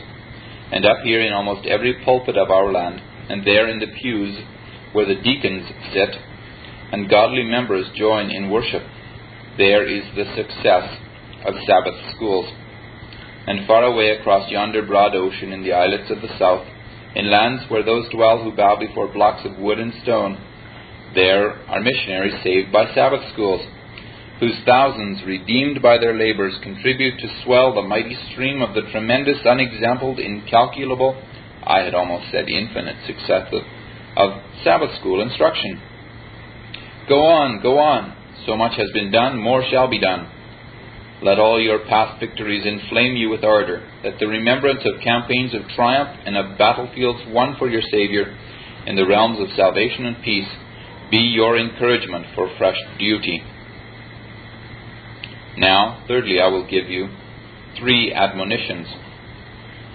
And 0.72 0.86
up 0.86 1.00
here 1.04 1.22
in 1.22 1.34
almost 1.34 1.66
every 1.66 1.94
pulpit 2.04 2.38
of 2.38 2.50
our 2.50 2.72
land, 2.72 3.02
and 3.30 3.46
there 3.46 3.70
in 3.70 3.80
the 3.80 3.94
pews 4.02 4.38
where 4.94 5.06
the 5.06 5.22
deacons 5.22 5.66
sit, 5.94 6.16
and 6.92 7.10
godly 7.10 7.44
members 7.44 7.86
join 7.96 8.30
in 8.30 8.50
worship, 8.50 8.84
there 9.58 9.86
is 9.88 10.04
the 10.16 10.26
success 10.36 10.98
of 11.46 11.54
Sabbath 11.66 12.16
schools. 12.16 12.52
And 13.48 13.66
far 13.66 13.84
away 13.84 14.10
across 14.12 14.50
yonder 14.52 14.86
broad 14.86 15.16
ocean 15.16 15.52
in 15.52 15.64
the 15.64 15.74
islets 15.74 16.12
of 16.12 16.22
the 16.22 16.38
south, 16.38 16.68
in 17.16 17.32
lands 17.32 17.64
where 17.70 17.84
those 17.84 18.10
dwell 18.10 18.44
who 18.44 18.56
bow 18.56 18.78
before 18.80 19.12
blocks 19.12 19.46
of 19.46 19.58
wood 19.58 19.80
and 19.80 19.94
stone, 20.04 20.38
there 21.16 21.54
are 21.68 21.82
missionaries 21.82 22.44
saved 22.44 22.72
by 22.72 22.94
Sabbath 22.94 23.22
schools, 23.34 23.62
whose 24.40 24.56
thousands, 24.66 25.24
redeemed 25.26 25.82
by 25.82 25.98
their 25.98 26.14
labors, 26.14 26.54
contribute 26.62 27.18
to 27.20 27.44
swell 27.44 27.74
the 27.74 27.82
mighty 27.82 28.18
stream 28.32 28.62
of 28.62 28.76
the 28.76 28.84
tremendous, 28.92 29.38
unexampled, 29.46 30.20
incalculable, 30.20 31.20
I 31.64 31.80
had 31.80 31.94
almost 31.94 32.32
said 32.32 32.48
infinite 32.48 32.96
success 33.08 33.52
of, 33.52 33.64
of 34.16 34.42
Sabbath 34.64 34.96
school 35.00 35.22
instruction. 35.22 35.82
Go 37.10 37.26
on, 37.26 37.62
go 37.62 37.80
on. 37.80 38.16
So 38.46 38.56
much 38.56 38.78
has 38.78 38.90
been 38.94 39.12
done, 39.12 39.38
more 39.38 39.64
shall 39.70 39.90
be 39.90 40.00
done. 40.00 40.30
Let 41.22 41.40
all 41.40 41.60
your 41.60 41.80
past 41.88 42.20
victories 42.20 42.66
inflame 42.66 43.16
you 43.16 43.30
with 43.30 43.44
ardor, 43.44 43.82
that 44.04 44.20
the 44.20 44.28
remembrance 44.28 44.82
of 44.86 45.02
campaigns 45.02 45.56
of 45.56 45.68
triumph 45.76 46.20
and 46.26 46.38
of 46.38 46.58
battlefields 46.58 47.22
won 47.30 47.56
for 47.58 47.68
your 47.68 47.82
Saviour 47.82 48.26
in 48.86 48.96
the 48.96 49.08
realms 49.08 49.40
of 49.40 49.56
salvation 49.56 50.06
and 50.06 50.24
peace 50.24 50.48
be 51.10 51.18
your 51.18 51.58
encouragement 51.58 52.28
for 52.36 52.50
fresh 52.58 52.78
duty. 53.00 53.42
Now, 55.58 56.04
thirdly, 56.08 56.40
I 56.40 56.48
will 56.48 56.70
give 56.70 56.88
you 56.88 57.10
three 57.80 58.14
admonitions. 58.14 58.88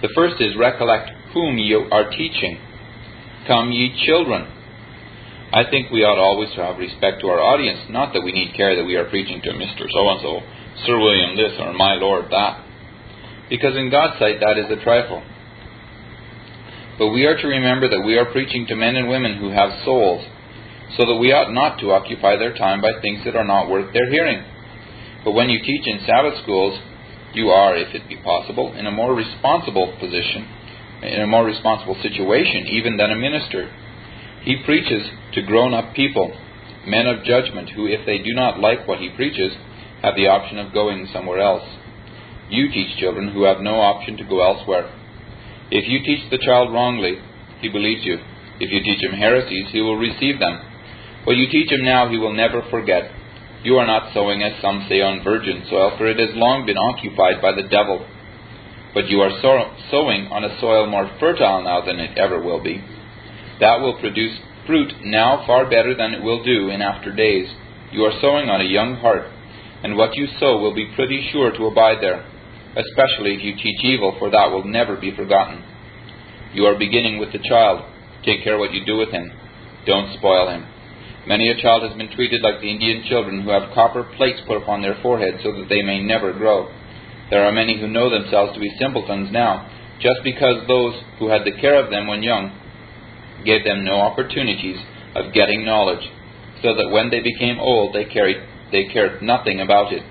The 0.01 0.09
first 0.13 0.41
is 0.41 0.57
recollect 0.57 1.09
whom 1.33 1.57
you 1.57 1.87
are 1.89 2.09
teaching. 2.09 2.59
Come, 3.47 3.71
ye 3.71 3.95
children. 4.05 4.47
I 5.53 5.69
think 5.69 5.91
we 5.91 6.03
ought 6.03 6.17
always 6.17 6.49
to 6.55 6.63
have 6.63 6.77
respect 6.77 7.21
to 7.21 7.27
our 7.27 7.39
audience, 7.39 7.85
not 7.89 8.11
that 8.13 8.23
we 8.23 8.33
need 8.33 8.55
care 8.57 8.75
that 8.75 8.83
we 8.83 8.95
are 8.95 9.07
preaching 9.07 9.39
to 9.43 9.51
Mr. 9.51 9.85
So 9.87 10.09
and 10.09 10.19
so 10.21 10.41
Sir 10.85 10.97
William 10.97 11.37
this 11.37 11.53
or 11.59 11.73
my 11.73 11.93
Lord 11.93 12.25
that. 12.31 12.65
Because 13.49 13.75
in 13.75 13.91
God's 13.91 14.19
sight 14.19 14.39
that 14.39 14.57
is 14.57 14.71
a 14.71 14.83
trifle. 14.83 15.23
But 16.97 17.09
we 17.09 17.25
are 17.25 17.37
to 17.37 17.47
remember 17.47 17.89
that 17.89 18.05
we 18.05 18.17
are 18.17 18.31
preaching 18.31 18.65
to 18.67 18.75
men 18.75 18.95
and 18.95 19.09
women 19.09 19.37
who 19.37 19.49
have 19.49 19.83
souls, 19.85 20.25
so 20.97 21.05
that 21.05 21.15
we 21.15 21.31
ought 21.31 21.51
not 21.51 21.79
to 21.79 21.91
occupy 21.91 22.37
their 22.37 22.53
time 22.53 22.81
by 22.81 23.01
things 23.01 23.25
that 23.25 23.35
are 23.35 23.45
not 23.45 23.69
worth 23.69 23.93
their 23.93 24.09
hearing. 24.09 24.43
But 25.23 25.31
when 25.31 25.49
you 25.49 25.59
teach 25.63 25.87
in 25.87 26.05
Sabbath 26.05 26.41
schools, 26.43 26.79
you 27.33 27.49
are, 27.49 27.75
if 27.75 27.95
it 27.95 28.07
be 28.07 28.17
possible, 28.17 28.73
in 28.73 28.85
a 28.85 28.91
more 28.91 29.15
responsible 29.15 29.95
position, 29.99 30.47
in 31.01 31.21
a 31.21 31.27
more 31.27 31.45
responsible 31.45 31.97
situation 32.01 32.67
even 32.67 32.97
than 32.97 33.11
a 33.11 33.15
minister. 33.15 33.73
He 34.43 34.61
preaches 34.63 35.09
to 35.33 35.41
grown 35.41 35.73
up 35.73 35.95
people, 35.95 36.37
men 36.85 37.07
of 37.07 37.23
judgment, 37.23 37.69
who, 37.69 37.87
if 37.87 38.05
they 38.05 38.19
do 38.19 38.33
not 38.33 38.59
like 38.59 38.87
what 38.87 38.99
he 38.99 39.09
preaches, 39.09 39.53
have 40.03 40.15
the 40.15 40.27
option 40.27 40.59
of 40.59 40.73
going 40.73 41.07
somewhere 41.11 41.39
else. 41.39 41.63
You 42.49 42.69
teach 42.69 42.99
children 42.99 43.31
who 43.31 43.43
have 43.43 43.61
no 43.61 43.79
option 43.79 44.17
to 44.17 44.27
go 44.27 44.43
elsewhere. 44.43 44.91
If 45.71 45.87
you 45.87 46.03
teach 46.03 46.29
the 46.29 46.43
child 46.43 46.71
wrongly, 46.71 47.17
he 47.61 47.69
believes 47.69 48.05
you. 48.05 48.19
If 48.59 48.69
you 48.69 48.83
teach 48.83 49.01
him 49.01 49.17
heresies, 49.17 49.71
he 49.71 49.81
will 49.81 49.97
receive 49.97 50.37
them. 50.39 50.59
What 51.23 51.37
you 51.37 51.47
teach 51.49 51.71
him 51.71 51.85
now, 51.85 52.09
he 52.09 52.17
will 52.17 52.33
never 52.33 52.61
forget. 52.69 53.09
You 53.63 53.77
are 53.77 53.87
not 53.87 54.13
sowing, 54.13 54.43
as 54.43 54.61
some 54.61 54.85
say, 54.89 54.99
on 54.99 55.23
virgin 55.23 55.63
soil, 55.69 55.95
for 55.97 56.05
it 56.05 56.19
has 56.19 56.35
long 56.35 56.65
been 56.65 56.77
occupied 56.77 57.41
by 57.41 57.55
the 57.55 57.67
devil. 57.67 58.05
But 58.93 59.07
you 59.07 59.21
are 59.21 59.39
sowing 59.41 60.27
on 60.27 60.43
a 60.43 60.59
soil 60.59 60.85
more 60.85 61.09
fertile 61.19 61.63
now 61.63 61.79
than 61.79 61.99
it 61.99 62.17
ever 62.17 62.43
will 62.43 62.61
be. 62.61 62.83
That 63.61 63.79
will 63.79 63.97
produce 63.99 64.37
fruit 64.67 64.91
now 65.03 65.43
far 65.47 65.63
better 65.69 65.95
than 65.95 66.13
it 66.13 66.21
will 66.21 66.43
do 66.43 66.69
in 66.69 66.81
after 66.81 67.15
days. 67.15 67.47
You 67.91 68.03
are 68.03 68.19
sowing 68.21 68.49
on 68.49 68.61
a 68.61 68.69
young 68.69 68.97
heart, 68.97 69.31
and 69.83 69.97
what 69.97 70.15
you 70.15 70.27
sow 70.39 70.57
will 70.57 70.73
be 70.73 70.91
pretty 70.95 71.29
sure 71.31 71.51
to 71.51 71.67
abide 71.67 72.01
there, 72.01 72.25
especially 72.75 73.35
if 73.35 73.43
you 73.43 73.53
teach 73.55 73.83
evil, 73.83 74.15
for 74.17 74.31
that 74.31 74.49
will 74.49 74.63
never 74.63 74.95
be 74.95 75.15
forgotten. 75.15 75.63
You 76.53 76.65
are 76.65 76.79
beginning 76.79 77.19
with 77.19 77.31
the 77.31 77.43
child. 77.43 77.83
Take 78.23 78.43
care 78.43 78.57
what 78.57 78.71
you 78.71 78.85
do 78.85 78.97
with 78.97 79.09
him. 79.09 79.31
Don't 79.85 80.17
spoil 80.17 80.49
him. 80.49 80.65
Many 81.27 81.49
a 81.49 81.61
child 81.61 81.83
has 81.83 81.97
been 81.97 82.11
treated 82.15 82.41
like 82.41 82.59
the 82.59 82.71
Indian 82.71 83.03
children 83.07 83.43
who 83.43 83.51
have 83.51 83.73
copper 83.73 84.03
plates 84.17 84.41
put 84.47 84.57
upon 84.57 84.81
their 84.81 84.97
foreheads 85.01 85.43
so 85.43 85.51
that 85.51 85.67
they 85.69 85.81
may 85.81 86.01
never 86.01 86.31
grow. 86.31 86.71
There 87.29 87.43
are 87.43 87.51
many 87.51 87.79
who 87.79 87.87
know 87.87 88.09
themselves 88.09 88.53
to 88.53 88.59
be 88.59 88.71
simpletons 88.79 89.31
now, 89.31 89.69
just 89.99 90.19
because 90.23 90.67
those 90.67 90.93
who 91.19 91.29
had 91.29 91.43
the 91.45 91.59
care 91.59 91.81
of 91.83 91.91
them 91.91 92.07
when 92.07 92.23
young 92.23 92.51
gave 93.45 93.63
them 93.63 93.83
no 93.83 93.99
opportunities 93.99 94.77
of 95.15 95.33
getting 95.33 95.65
knowledge, 95.65 96.03
so 96.61 96.75
that 96.75 96.89
when 96.89 97.09
they 97.09 97.21
became 97.21 97.59
old 97.59 97.95
they 97.95 98.05
carried 98.05 98.37
they 98.73 98.91
cared 98.91 99.21
nothing 99.21 99.61
about 99.61 99.93
it. 99.93 100.01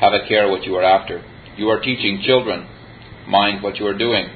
Have 0.00 0.14
a 0.14 0.26
care 0.26 0.48
what 0.48 0.64
you 0.64 0.74
are 0.76 0.82
after. 0.82 1.22
You 1.56 1.68
are 1.68 1.80
teaching 1.80 2.22
children. 2.24 2.66
Mind 3.28 3.62
what 3.62 3.76
you 3.76 3.86
are 3.86 3.96
doing. 3.96 4.28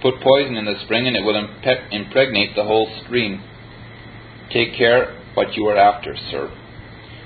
Put 0.00 0.22
poison 0.22 0.54
in 0.54 0.64
the 0.64 0.78
spring 0.84 1.06
and 1.06 1.16
it 1.16 1.24
will 1.24 1.34
impe- 1.34 1.92
impregnate 1.92 2.54
the 2.54 2.64
whole 2.64 2.88
stream. 3.04 3.42
Take 4.52 4.76
care 4.78 5.20
what 5.34 5.54
you 5.54 5.66
are 5.66 5.76
after, 5.76 6.14
sir. 6.30 6.50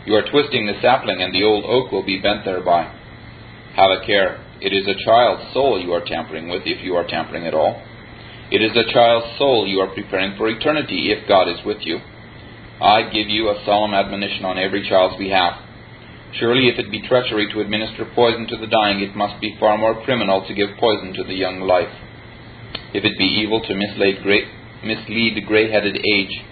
You 0.07 0.15
are 0.15 0.31
twisting 0.31 0.67
the 0.67 0.81
sapling 0.81 1.23
and 1.23 1.35
the 1.35 1.45
old 1.45 1.65
oak 1.65 1.93
will 1.93 2.05
be 2.05 2.21
bent 2.21 2.45
thereby. 2.45 2.85
Have 3.77 3.91
a 3.91 4.07
care. 4.07 4.43
It 4.61 4.73
is 4.73 4.87
a 4.87 5.05
child's 5.05 5.53
soul 5.53 5.79
you 5.79 5.93
are 5.93 6.05
tampering 6.05 6.49
with, 6.49 6.63
if 6.65 6.83
you 6.83 6.95
are 6.95 7.07
tampering 7.07 7.47
at 7.47 7.55
all. 7.55 7.83
It 8.51 8.63
is 8.63 8.73
a 8.77 8.91
child's 8.93 9.39
soul 9.39 9.67
you 9.67 9.81
are 9.81 9.93
preparing 9.93 10.37
for 10.37 10.49
eternity, 10.49 11.13
if 11.13 11.29
God 11.29 11.49
is 11.49 11.65
with 11.65 11.79
you. 11.81 11.99
I 12.83 13.09
give 13.15 13.29
you 13.29 13.49
a 13.49 13.62
solemn 13.65 13.95
admonition 13.95 14.45
on 14.45 14.59
every 14.59 14.83
child's 14.89 15.17
behalf. 15.17 15.62
Surely, 16.35 16.67
if 16.67 16.79
it 16.79 16.91
be 16.91 17.07
treachery 17.07 17.47
to 17.53 17.61
administer 17.61 18.11
poison 18.15 18.49
to 18.49 18.57
the 18.57 18.67
dying, 18.67 19.01
it 19.01 19.15
must 19.15 19.41
be 19.41 19.57
far 19.61 19.79
more 19.79 20.03
criminal 20.03 20.45
to 20.49 20.55
give 20.55 20.77
poison 20.81 21.15
to 21.15 21.23
the 21.23 21.35
young 21.35 21.61
life. 21.61 21.93
If 22.93 23.05
it 23.05 23.19
be 23.19 23.25
evil 23.25 23.62
to 23.62 23.75
mislead 23.75 25.37
the 25.37 25.47
grey-headed 25.47 25.97
age, 25.97 26.43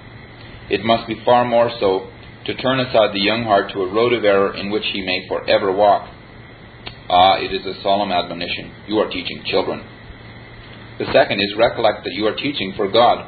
it 0.70 0.84
must 0.84 1.08
be 1.08 1.20
far 1.25 1.44
more 1.44 1.70
so 1.80 2.10
to 2.46 2.54
turn 2.54 2.78
aside 2.78 3.12
the 3.12 3.20
young 3.20 3.42
heart 3.44 3.72
to 3.72 3.82
a 3.82 3.92
road 3.92 4.12
of 4.12 4.25
error 4.25 4.54
in 4.54 4.70
which 4.70 4.84
he 4.92 5.02
may 5.02 5.26
forever 5.26 5.72
walk. 5.72 6.08
Ah, 7.08 7.38
it 7.38 7.52
is 7.52 7.66
a 7.66 7.82
solemn 7.82 8.12
admonition. 8.12 8.70
You 8.87 8.99
are 8.99 9.10
teaching 9.10 9.42
children. 9.46 9.82
The 10.99 11.10
second 11.12 11.40
is 11.40 11.58
recollect 11.58 12.04
that 12.04 12.14
you 12.14 12.26
are 12.26 12.37
teaching 12.37 12.75
for 12.76 12.87
God. 12.87 13.26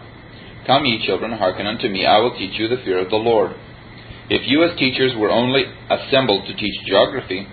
Come, 0.67 0.87
ye 0.87 1.05
children, 1.05 1.33
hearken 1.33 1.67
unto 1.67 1.89
me, 1.89 2.07
I 2.07 2.19
will 2.19 2.39
teach 2.39 2.59
you 2.59 2.69
the 2.69 2.83
fear 2.85 3.03
of 3.03 3.11
the 3.11 3.17
Lord. 3.17 3.51
If 4.31 4.47
you 4.47 4.63
as 4.63 4.79
teachers 4.79 5.13
were 5.19 5.31
only 5.31 5.65
assembled 5.91 6.47
to 6.47 6.55
teach 6.55 6.87
geography, 6.87 7.47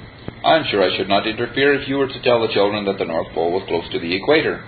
I 0.46 0.58
am 0.58 0.66
sure 0.70 0.84
I 0.84 0.96
should 0.96 1.10
not 1.10 1.26
interfere 1.26 1.74
if 1.74 1.90
you 1.90 1.98
were 1.98 2.08
to 2.08 2.22
tell 2.22 2.40
the 2.42 2.54
children 2.54 2.86
that 2.86 3.00
the 3.00 3.10
North 3.10 3.34
Pole 3.34 3.52
was 3.52 3.66
close 3.68 3.90
to 3.92 4.00
the 4.00 4.16
equator. 4.16 4.64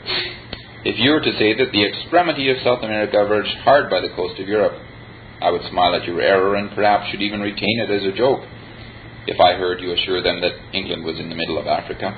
If 0.84 0.98
you 0.98 1.12
were 1.12 1.22
to 1.22 1.38
say 1.38 1.54
that 1.54 1.72
the 1.72 1.86
extremity 1.86 2.50
of 2.50 2.58
South 2.66 2.82
America 2.82 3.24
verged 3.30 3.54
hard 3.62 3.92
by 3.92 4.02
the 4.02 4.10
coast 4.16 4.42
of 4.42 4.48
Europe, 4.48 4.74
I 5.40 5.52
would 5.52 5.62
smile 5.70 5.94
at 5.94 6.06
your 6.06 6.20
error 6.20 6.56
and 6.56 6.74
perhaps 6.74 7.12
should 7.12 7.22
even 7.22 7.42
retain 7.42 7.78
it 7.86 7.92
as 7.94 8.04
a 8.04 8.18
joke 8.18 8.42
if 9.28 9.40
I 9.40 9.54
heard 9.54 9.80
you 9.80 9.94
assure 9.94 10.24
them 10.24 10.42
that 10.42 10.58
England 10.74 11.06
was 11.06 11.20
in 11.20 11.30
the 11.30 11.38
middle 11.38 11.60
of 11.62 11.68
Africa. 11.68 12.18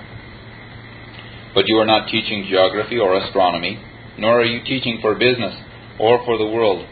But 1.54 1.68
you 1.68 1.78
are 1.80 1.86
not 1.86 2.08
teaching 2.08 2.48
geography 2.50 2.98
or 2.98 3.20
astronomy, 3.20 3.84
nor 4.18 4.40
are 4.40 4.46
you 4.46 4.64
teaching 4.64 5.00
for 5.02 5.16
business 5.16 5.54
or 6.00 6.24
for 6.26 6.38
the 6.38 6.48
world, 6.48 6.88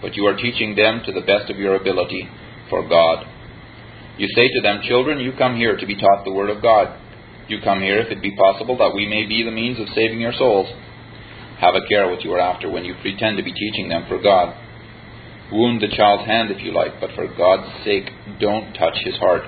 but 0.00 0.14
you 0.16 0.26
are 0.26 0.36
teaching 0.36 0.74
them 0.76 1.02
to 1.06 1.12
the 1.12 1.20
best 1.20 1.50
of 1.50 1.58
your 1.58 1.76
ability 1.76 2.28
for 2.68 2.86
God. 2.88 3.26
You 4.18 4.28
say 4.34 4.48
to 4.48 4.60
them, 4.62 4.80
Children, 4.84 5.20
you 5.20 5.32
come 5.38 5.56
here 5.56 5.76
to 5.76 5.86
be 5.86 5.96
taught 5.96 6.24
the 6.24 6.32
Word 6.32 6.50
of 6.50 6.62
God. 6.62 6.98
You 7.48 7.58
come 7.62 7.80
here, 7.80 7.98
if 7.98 8.10
it 8.10 8.22
be 8.22 8.36
possible, 8.36 8.76
that 8.78 8.94
we 8.94 9.06
may 9.06 9.26
be 9.26 9.42
the 9.42 9.50
means 9.50 9.80
of 9.80 9.88
saving 9.94 10.20
your 10.20 10.32
souls. 10.32 10.68
Have 11.60 11.74
a 11.74 11.86
care 11.88 12.08
what 12.08 12.22
you 12.22 12.32
are 12.32 12.40
after 12.40 12.70
when 12.70 12.84
you 12.84 12.94
pretend 13.00 13.36
to 13.36 13.42
be 13.42 13.52
teaching 13.52 13.88
them 13.88 14.04
for 14.08 14.20
God. 14.20 14.56
Wound 15.52 15.80
the 15.80 15.94
child's 15.94 16.26
hand 16.26 16.50
if 16.50 16.62
you 16.62 16.72
like, 16.72 17.00
but 17.00 17.10
for 17.14 17.26
God's 17.36 17.84
sake, 17.84 18.10
don't 18.40 18.72
touch 18.74 18.96
his 19.04 19.16
heart. 19.16 19.42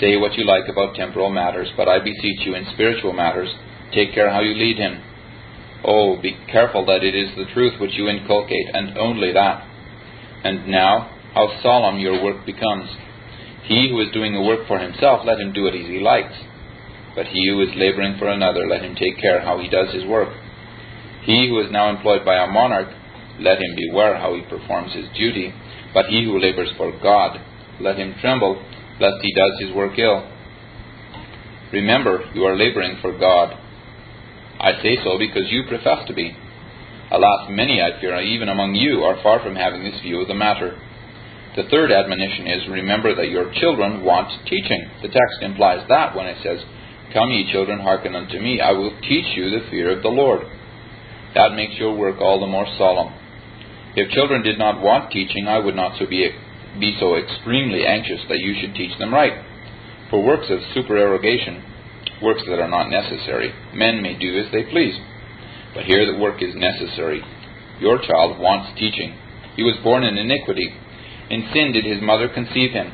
Say 0.00 0.16
what 0.16 0.34
you 0.34 0.44
like 0.44 0.68
about 0.68 0.96
temporal 0.96 1.30
matters, 1.30 1.68
but 1.76 1.88
I 1.88 1.98
beseech 1.98 2.44
you 2.44 2.54
in 2.54 2.66
spiritual 2.74 3.12
matters, 3.12 3.48
take 3.94 4.12
care 4.12 4.30
how 4.30 4.40
you 4.40 4.54
lead 4.54 4.76
him. 4.76 5.02
Oh, 5.84 6.20
be 6.20 6.36
careful 6.50 6.84
that 6.86 7.04
it 7.04 7.14
is 7.14 7.30
the 7.36 7.52
truth 7.54 7.80
which 7.80 7.94
you 7.94 8.08
inculcate, 8.08 8.68
and 8.74 8.98
only 8.98 9.32
that. 9.32 9.64
And 10.44 10.68
now, 10.68 11.10
how 11.34 11.60
solemn 11.62 11.98
your 11.98 12.22
work 12.22 12.44
becomes. 12.44 12.90
He 13.64 13.88
who 13.90 14.00
is 14.00 14.12
doing 14.12 14.34
a 14.34 14.42
work 14.42 14.66
for 14.66 14.78
himself, 14.78 15.22
let 15.24 15.38
him 15.38 15.52
do 15.52 15.66
it 15.66 15.74
as 15.74 15.86
he 15.86 16.00
likes. 16.00 16.34
But 17.14 17.26
he 17.26 17.48
who 17.48 17.60
is 17.62 17.76
laboring 17.76 18.16
for 18.18 18.28
another, 18.28 18.66
let 18.66 18.82
him 18.82 18.94
take 18.94 19.20
care 19.20 19.40
how 19.40 19.60
he 19.60 19.68
does 19.68 19.92
his 19.92 20.04
work. 20.04 20.32
He 21.22 21.48
who 21.48 21.60
is 21.60 21.70
now 21.70 21.90
employed 21.90 22.24
by 22.24 22.36
a 22.36 22.46
monarch, 22.46 22.88
let 23.38 23.58
him 23.58 23.76
beware 23.76 24.16
how 24.16 24.34
he 24.34 24.42
performs 24.42 24.94
his 24.94 25.06
duty. 25.16 25.52
But 25.94 26.06
he 26.06 26.24
who 26.24 26.40
labors 26.40 26.70
for 26.76 26.92
God, 27.02 27.40
let 27.80 27.98
him 27.98 28.14
tremble, 28.20 28.62
lest 29.00 29.16
he 29.22 29.34
does 29.34 29.60
his 29.60 29.74
work 29.74 29.98
ill. 29.98 30.28
Remember, 31.72 32.24
you 32.34 32.44
are 32.44 32.56
laboring 32.56 32.98
for 33.02 33.16
God. 33.18 33.56
I 34.60 34.82
say 34.82 34.98
so 35.04 35.18
because 35.18 35.50
you 35.50 35.64
profess 35.68 36.06
to 36.08 36.14
be. 36.14 36.36
Alas, 37.10 37.48
many, 37.48 37.80
I 37.80 38.00
fear, 38.00 38.20
even 38.20 38.48
among 38.48 38.74
you, 38.74 39.02
are 39.04 39.22
far 39.22 39.40
from 39.42 39.56
having 39.56 39.82
this 39.82 40.00
view 40.02 40.20
of 40.20 40.28
the 40.28 40.34
matter. 40.34 40.76
The 41.56 41.68
third 41.70 41.90
admonition 41.90 42.46
is 42.46 42.68
remember 42.68 43.14
that 43.14 43.30
your 43.30 43.52
children 43.54 44.04
want 44.04 44.30
teaching. 44.46 44.90
The 45.02 45.08
text 45.08 45.42
implies 45.42 45.86
that 45.88 46.14
when 46.14 46.26
it 46.26 46.38
says, 46.42 46.60
Come, 47.12 47.30
ye 47.30 47.50
children, 47.50 47.80
hearken 47.80 48.14
unto 48.14 48.38
me, 48.38 48.60
I 48.60 48.72
will 48.72 48.92
teach 49.00 49.36
you 49.36 49.48
the 49.48 49.66
fear 49.70 49.96
of 49.96 50.02
the 50.02 50.08
Lord. 50.12 50.42
That 51.34 51.54
makes 51.54 51.78
your 51.78 51.96
work 51.96 52.20
all 52.20 52.40
the 52.40 52.46
more 52.46 52.66
solemn. 52.76 53.14
If 53.96 54.10
children 54.10 54.42
did 54.42 54.58
not 54.58 54.82
want 54.82 55.10
teaching, 55.10 55.48
I 55.48 55.58
would 55.58 55.74
not 55.74 55.98
so 55.98 56.06
be, 56.06 56.30
be 56.78 56.96
so 57.00 57.16
extremely 57.16 57.86
anxious 57.86 58.20
that 58.28 58.40
you 58.40 58.54
should 58.60 58.74
teach 58.74 58.96
them 58.98 59.14
right. 59.14 59.42
For 60.10 60.22
works 60.22 60.46
of 60.50 60.60
supererogation, 60.74 61.64
works 62.22 62.42
that 62.48 62.58
are 62.58 62.68
not 62.68 62.90
necessary, 62.90 63.52
men 63.74 64.02
may 64.02 64.18
do 64.18 64.38
as 64.38 64.50
they 64.52 64.64
please. 64.64 64.98
But 65.74 65.84
here 65.84 66.04
the 66.06 66.18
work 66.18 66.42
is 66.42 66.54
necessary. 66.54 67.22
Your 67.80 67.98
child 67.98 68.38
wants 68.38 68.78
teaching. 68.78 69.16
He 69.56 69.62
was 69.62 69.78
born 69.82 70.04
in 70.04 70.18
iniquity 70.18 70.74
in 71.30 71.48
sin 71.52 71.72
did 71.72 71.84
his 71.84 72.00
mother 72.02 72.28
conceive 72.28 72.72
him. 72.72 72.92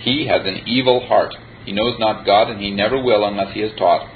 He 0.00 0.26
has 0.28 0.42
an 0.46 0.66
evil 0.66 1.06
heart. 1.06 1.34
He 1.64 1.72
knows 1.72 1.98
not 1.98 2.26
God, 2.26 2.50
and 2.50 2.60
he 2.60 2.70
never 2.70 3.00
will 3.02 3.26
unless 3.26 3.54
he 3.54 3.60
is 3.60 3.76
taught. 3.76 4.08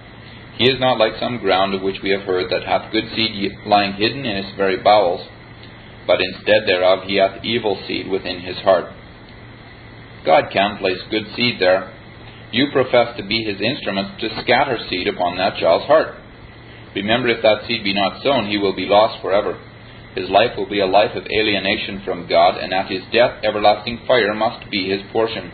He 0.57 0.65
is 0.65 0.81
not 0.81 0.99
like 0.99 1.21
some 1.21 1.39
ground 1.39 1.75
of 1.75 1.83
which 1.83 2.01
we 2.03 2.11
have 2.11 2.23
heard 2.23 2.51
that 2.51 2.65
hath 2.65 2.93
good 2.93 3.05
seed 3.15 3.53
lying 3.67 3.93
hidden 3.95 4.25
in 4.25 4.37
its 4.37 4.57
very 4.57 4.83
bowels, 4.83 5.27
but 6.07 6.21
instead 6.21 6.67
thereof 6.67 7.05
he 7.05 7.17
hath 7.17 7.45
evil 7.45 7.81
seed 7.87 8.09
within 8.09 8.41
his 8.41 8.57
heart. 8.59 8.87
God 10.25 10.45
can 10.53 10.79
place 10.79 10.99
good 11.11 11.27
seed 11.37 11.61
there. 11.61 11.93
You 12.57 12.73
profess 12.73 13.13
to 13.21 13.29
be 13.29 13.45
his 13.45 13.61
instruments 13.61 14.17
to 14.25 14.33
scatter 14.41 14.81
seed 14.89 15.13
upon 15.13 15.37
that 15.37 15.61
child's 15.61 15.85
heart. 15.85 16.17
Remember, 16.97 17.29
if 17.29 17.45
that 17.45 17.69
seed 17.69 17.85
be 17.85 17.93
not 17.93 18.25
sown, 18.25 18.49
he 18.49 18.57
will 18.57 18.73
be 18.75 18.89
lost 18.89 19.21
forever. 19.21 19.61
His 20.17 20.33
life 20.33 20.57
will 20.57 20.65
be 20.65 20.81
a 20.81 20.89
life 20.89 21.13
of 21.13 21.29
alienation 21.29 22.01
from 22.01 22.25
God, 22.25 22.57
and 22.57 22.73
at 22.73 22.89
his 22.89 23.05
death 23.13 23.45
everlasting 23.45 24.09
fire 24.09 24.33
must 24.33 24.71
be 24.71 24.89
his 24.89 25.05
portion. 25.13 25.53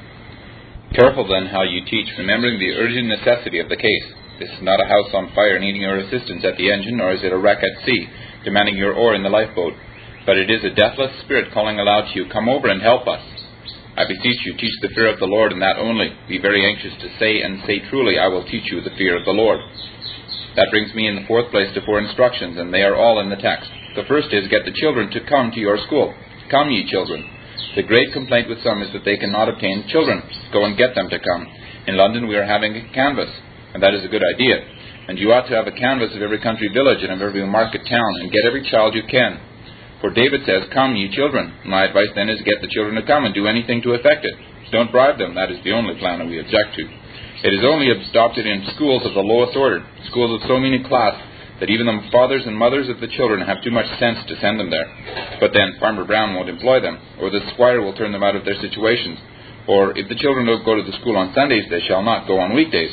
Careful 0.95 1.27
then 1.27 1.51
how 1.51 1.67
you 1.67 1.83
teach, 1.91 2.07
remembering 2.17 2.63
the 2.63 2.79
urgent 2.79 3.11
necessity 3.11 3.59
of 3.59 3.69
the 3.69 3.83
case. 3.83 4.07
This 4.39 4.55
is 4.55 4.63
not 4.63 4.79
a 4.79 4.87
house 4.87 5.11
on 5.11 5.35
fire 5.35 5.59
needing 5.59 5.83
your 5.83 5.99
assistance 5.99 6.47
at 6.47 6.55
the 6.57 6.71
engine, 6.71 6.99
nor 6.99 7.11
is 7.11 7.25
it 7.25 7.33
a 7.33 7.37
wreck 7.37 7.59
at 7.67 7.85
sea, 7.85 8.07
demanding 8.45 8.77
your 8.77 8.95
oar 8.95 9.17
in 9.17 9.25
the 9.25 9.29
lifeboat. 9.29 9.75
But 10.25 10.39
it 10.39 10.53
is 10.53 10.63
a 10.63 10.71
deathless 10.71 11.11
spirit 11.27 11.51
calling 11.53 11.81
aloud 11.81 12.13
to 12.13 12.21
you, 12.21 12.31
Come 12.31 12.49
over 12.49 12.69
and 12.69 12.81
help 12.81 13.09
us. 13.09 13.32
I 13.97 14.09
beseech 14.09 14.41
you, 14.47 14.57
teach 14.57 14.73
the 14.81 14.89
fear 14.95 15.13
of 15.13 15.21
the 15.21 15.29
Lord, 15.29 15.53
and 15.53 15.61
that 15.61 15.77
only. 15.77 16.09
Be 16.29 16.41
very 16.41 16.65
anxious 16.65 16.97
to 17.01 17.13
say, 17.19 17.43
and 17.43 17.61
say 17.67 17.81
truly, 17.91 18.19
I 18.19 18.29
will 18.29 18.45
teach 18.45 18.73
you 18.73 18.81
the 18.81 18.97
fear 18.97 19.19
of 19.19 19.25
the 19.25 19.37
Lord. 19.37 19.61
That 20.57 20.71
brings 20.71 20.95
me 20.95 21.09
in 21.09 21.17
the 21.17 21.29
fourth 21.29 21.51
place 21.51 21.69
to 21.75 21.85
four 21.85 22.01
instructions, 22.01 22.57
and 22.59 22.73
they 22.73 22.83
are 22.83 22.97
all 22.97 23.21
in 23.21 23.29
the 23.29 23.37
text. 23.37 23.69
The 23.97 24.09
first 24.09 24.33
is 24.33 24.49
get 24.49 24.65
the 24.65 24.77
children 24.81 25.11
to 25.11 25.29
come 25.29 25.51
to 25.53 25.61
your 25.61 25.77
school. 25.85 26.15
Come, 26.51 26.71
ye 26.71 26.89
children. 26.89 27.25
The 27.77 27.83
great 27.85 28.13
complaint 28.13 28.49
with 28.49 28.65
some 28.65 28.81
is 28.81 28.93
that 28.93 29.05
they 29.05 29.17
cannot 29.17 29.49
obtain 29.49 29.89
children. 29.89 30.23
Go 30.53 30.65
and 30.65 30.77
get 30.77 30.95
them 30.95 31.09
to 31.09 31.21
come. 31.21 31.47
In 31.87 31.97
London 31.97 32.29
we 32.29 32.37
are 32.37 32.45
having 32.45 32.77
a 32.77 32.93
canvass, 32.93 33.33
and 33.75 33.83
that 33.83 33.93
is 33.93 34.05
a 34.05 34.09
good 34.09 34.25
idea. 34.25 34.57
And 35.09 35.19
you 35.19 35.33
ought 35.33 35.49
to 35.49 35.57
have 35.57 35.67
a 35.67 35.73
canvass 35.73 36.15
of 36.15 36.23
every 36.23 36.41
country 36.41 36.69
village 36.73 37.03
and 37.03 37.13
of 37.13 37.21
every 37.21 37.45
market 37.45 37.83
town, 37.89 38.13
and 38.21 38.33
get 38.33 38.45
every 38.47 38.69
child 38.71 38.95
you 38.95 39.05
can. 39.09 39.41
For 40.03 40.11
David 40.11 40.43
says, 40.45 40.67
Come, 40.75 40.99
ye 40.99 41.15
children. 41.15 41.63
My 41.65 41.87
advice 41.87 42.11
then 42.19 42.29
is 42.29 42.43
get 42.43 42.61
the 42.61 42.69
children 42.69 42.99
to 42.99 43.07
come 43.07 43.25
and 43.25 43.33
do 43.33 43.47
anything 43.47 43.81
to 43.83 43.95
effect 43.95 44.27
it. 44.27 44.35
Don't 44.75 44.91
bribe 44.91 45.17
them. 45.17 45.39
That 45.39 45.55
is 45.55 45.63
the 45.63 45.73
only 45.73 45.95
plan 45.97 46.19
that 46.19 46.27
we 46.27 46.43
object 46.43 46.75
to. 46.75 46.85
It 47.47 47.55
is 47.55 47.63
only 47.63 47.89
adopted 47.91 48.45
in 48.45 48.67
schools 48.75 49.07
of 49.07 49.15
the 49.15 49.23
lowest 49.23 49.57
order, 49.57 49.87
schools 50.11 50.35
of 50.35 50.49
so 50.49 50.59
many 50.59 50.83
class 50.83 51.15
that 51.63 51.71
even 51.71 51.87
the 51.87 52.11
fathers 52.11 52.43
and 52.47 52.59
mothers 52.59 52.89
of 52.89 52.99
the 52.99 53.07
children 53.15 53.47
have 53.47 53.63
too 53.63 53.71
much 53.71 53.87
sense 54.03 54.19
to 54.27 54.35
send 54.43 54.59
them 54.59 54.71
there. 54.71 54.91
But 55.39 55.55
then 55.55 55.79
Farmer 55.79 56.05
Brown 56.05 56.35
won't 56.35 56.51
employ 56.51 56.81
them, 56.81 56.99
or 57.21 57.31
the 57.31 57.47
squire 57.55 57.81
will 57.81 57.95
turn 57.95 58.11
them 58.11 58.23
out 58.23 58.35
of 58.35 58.45
their 58.45 58.59
situations. 58.59 59.19
Or 59.69 59.97
if 59.97 60.09
the 60.09 60.19
children 60.19 60.47
don't 60.47 60.65
go 60.65 60.75
to 60.75 60.83
the 60.83 60.99
school 60.99 61.17
on 61.17 61.35
Sundays, 61.35 61.71
they 61.71 61.83
shall 61.87 62.03
not 62.03 62.27
go 62.27 62.41
on 62.41 62.55
weekdays. 62.55 62.91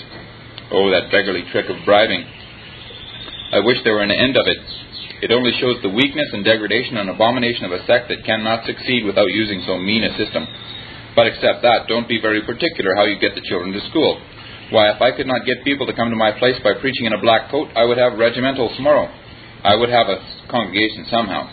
Oh, 0.70 0.92
that 0.92 1.10
beggarly 1.10 1.50
trick 1.50 1.66
of 1.70 1.82
bribing. 1.86 2.22
I 3.54 3.60
wish 3.66 3.78
there 3.84 3.98
were 3.98 4.06
an 4.06 4.12
end 4.12 4.38
of 4.38 4.46
it. 4.46 4.62
It 5.22 5.32
only 5.32 5.52
shows 5.60 5.82
the 5.84 5.92
weakness 5.92 6.32
and 6.32 6.46
degradation 6.46 6.98
and 6.98 7.10
abomination 7.10 7.66
of 7.66 7.76
a 7.76 7.84
sect 7.86 8.08
that 8.08 8.24
cannot 8.24 8.66
succeed 8.66 9.04
without 9.04 9.28
using 9.28 9.64
so 9.68 9.78
mean 9.78 10.04
a 10.04 10.16
system. 10.16 10.48
But 11.16 11.28
except 11.28 11.62
that, 11.64 11.92
don't 11.92 12.08
be 12.08 12.22
very 12.22 12.42
particular 12.48 12.96
how 12.96 13.04
you 13.04 13.20
get 13.20 13.36
the 13.36 13.44
children 13.44 13.74
to 13.74 13.84
school. 13.92 14.16
Why, 14.72 14.96
if 14.96 15.02
I 15.02 15.12
could 15.12 15.28
not 15.28 15.44
get 15.44 15.66
people 15.66 15.88
to 15.88 15.98
come 15.98 16.10
to 16.10 16.16
my 16.16 16.32
place 16.38 16.56
by 16.64 16.80
preaching 16.80 17.06
in 17.06 17.14
a 17.14 17.22
black 17.22 17.52
coat, 17.52 17.68
I 17.76 17.84
would 17.84 17.98
have 17.98 18.16
regimentals 18.16 18.76
tomorrow. 18.78 19.12
I 19.64 19.76
would 19.76 19.90
have 19.90 20.08
a 20.08 20.24
congregation 20.48 21.04
somehow. 21.10 21.52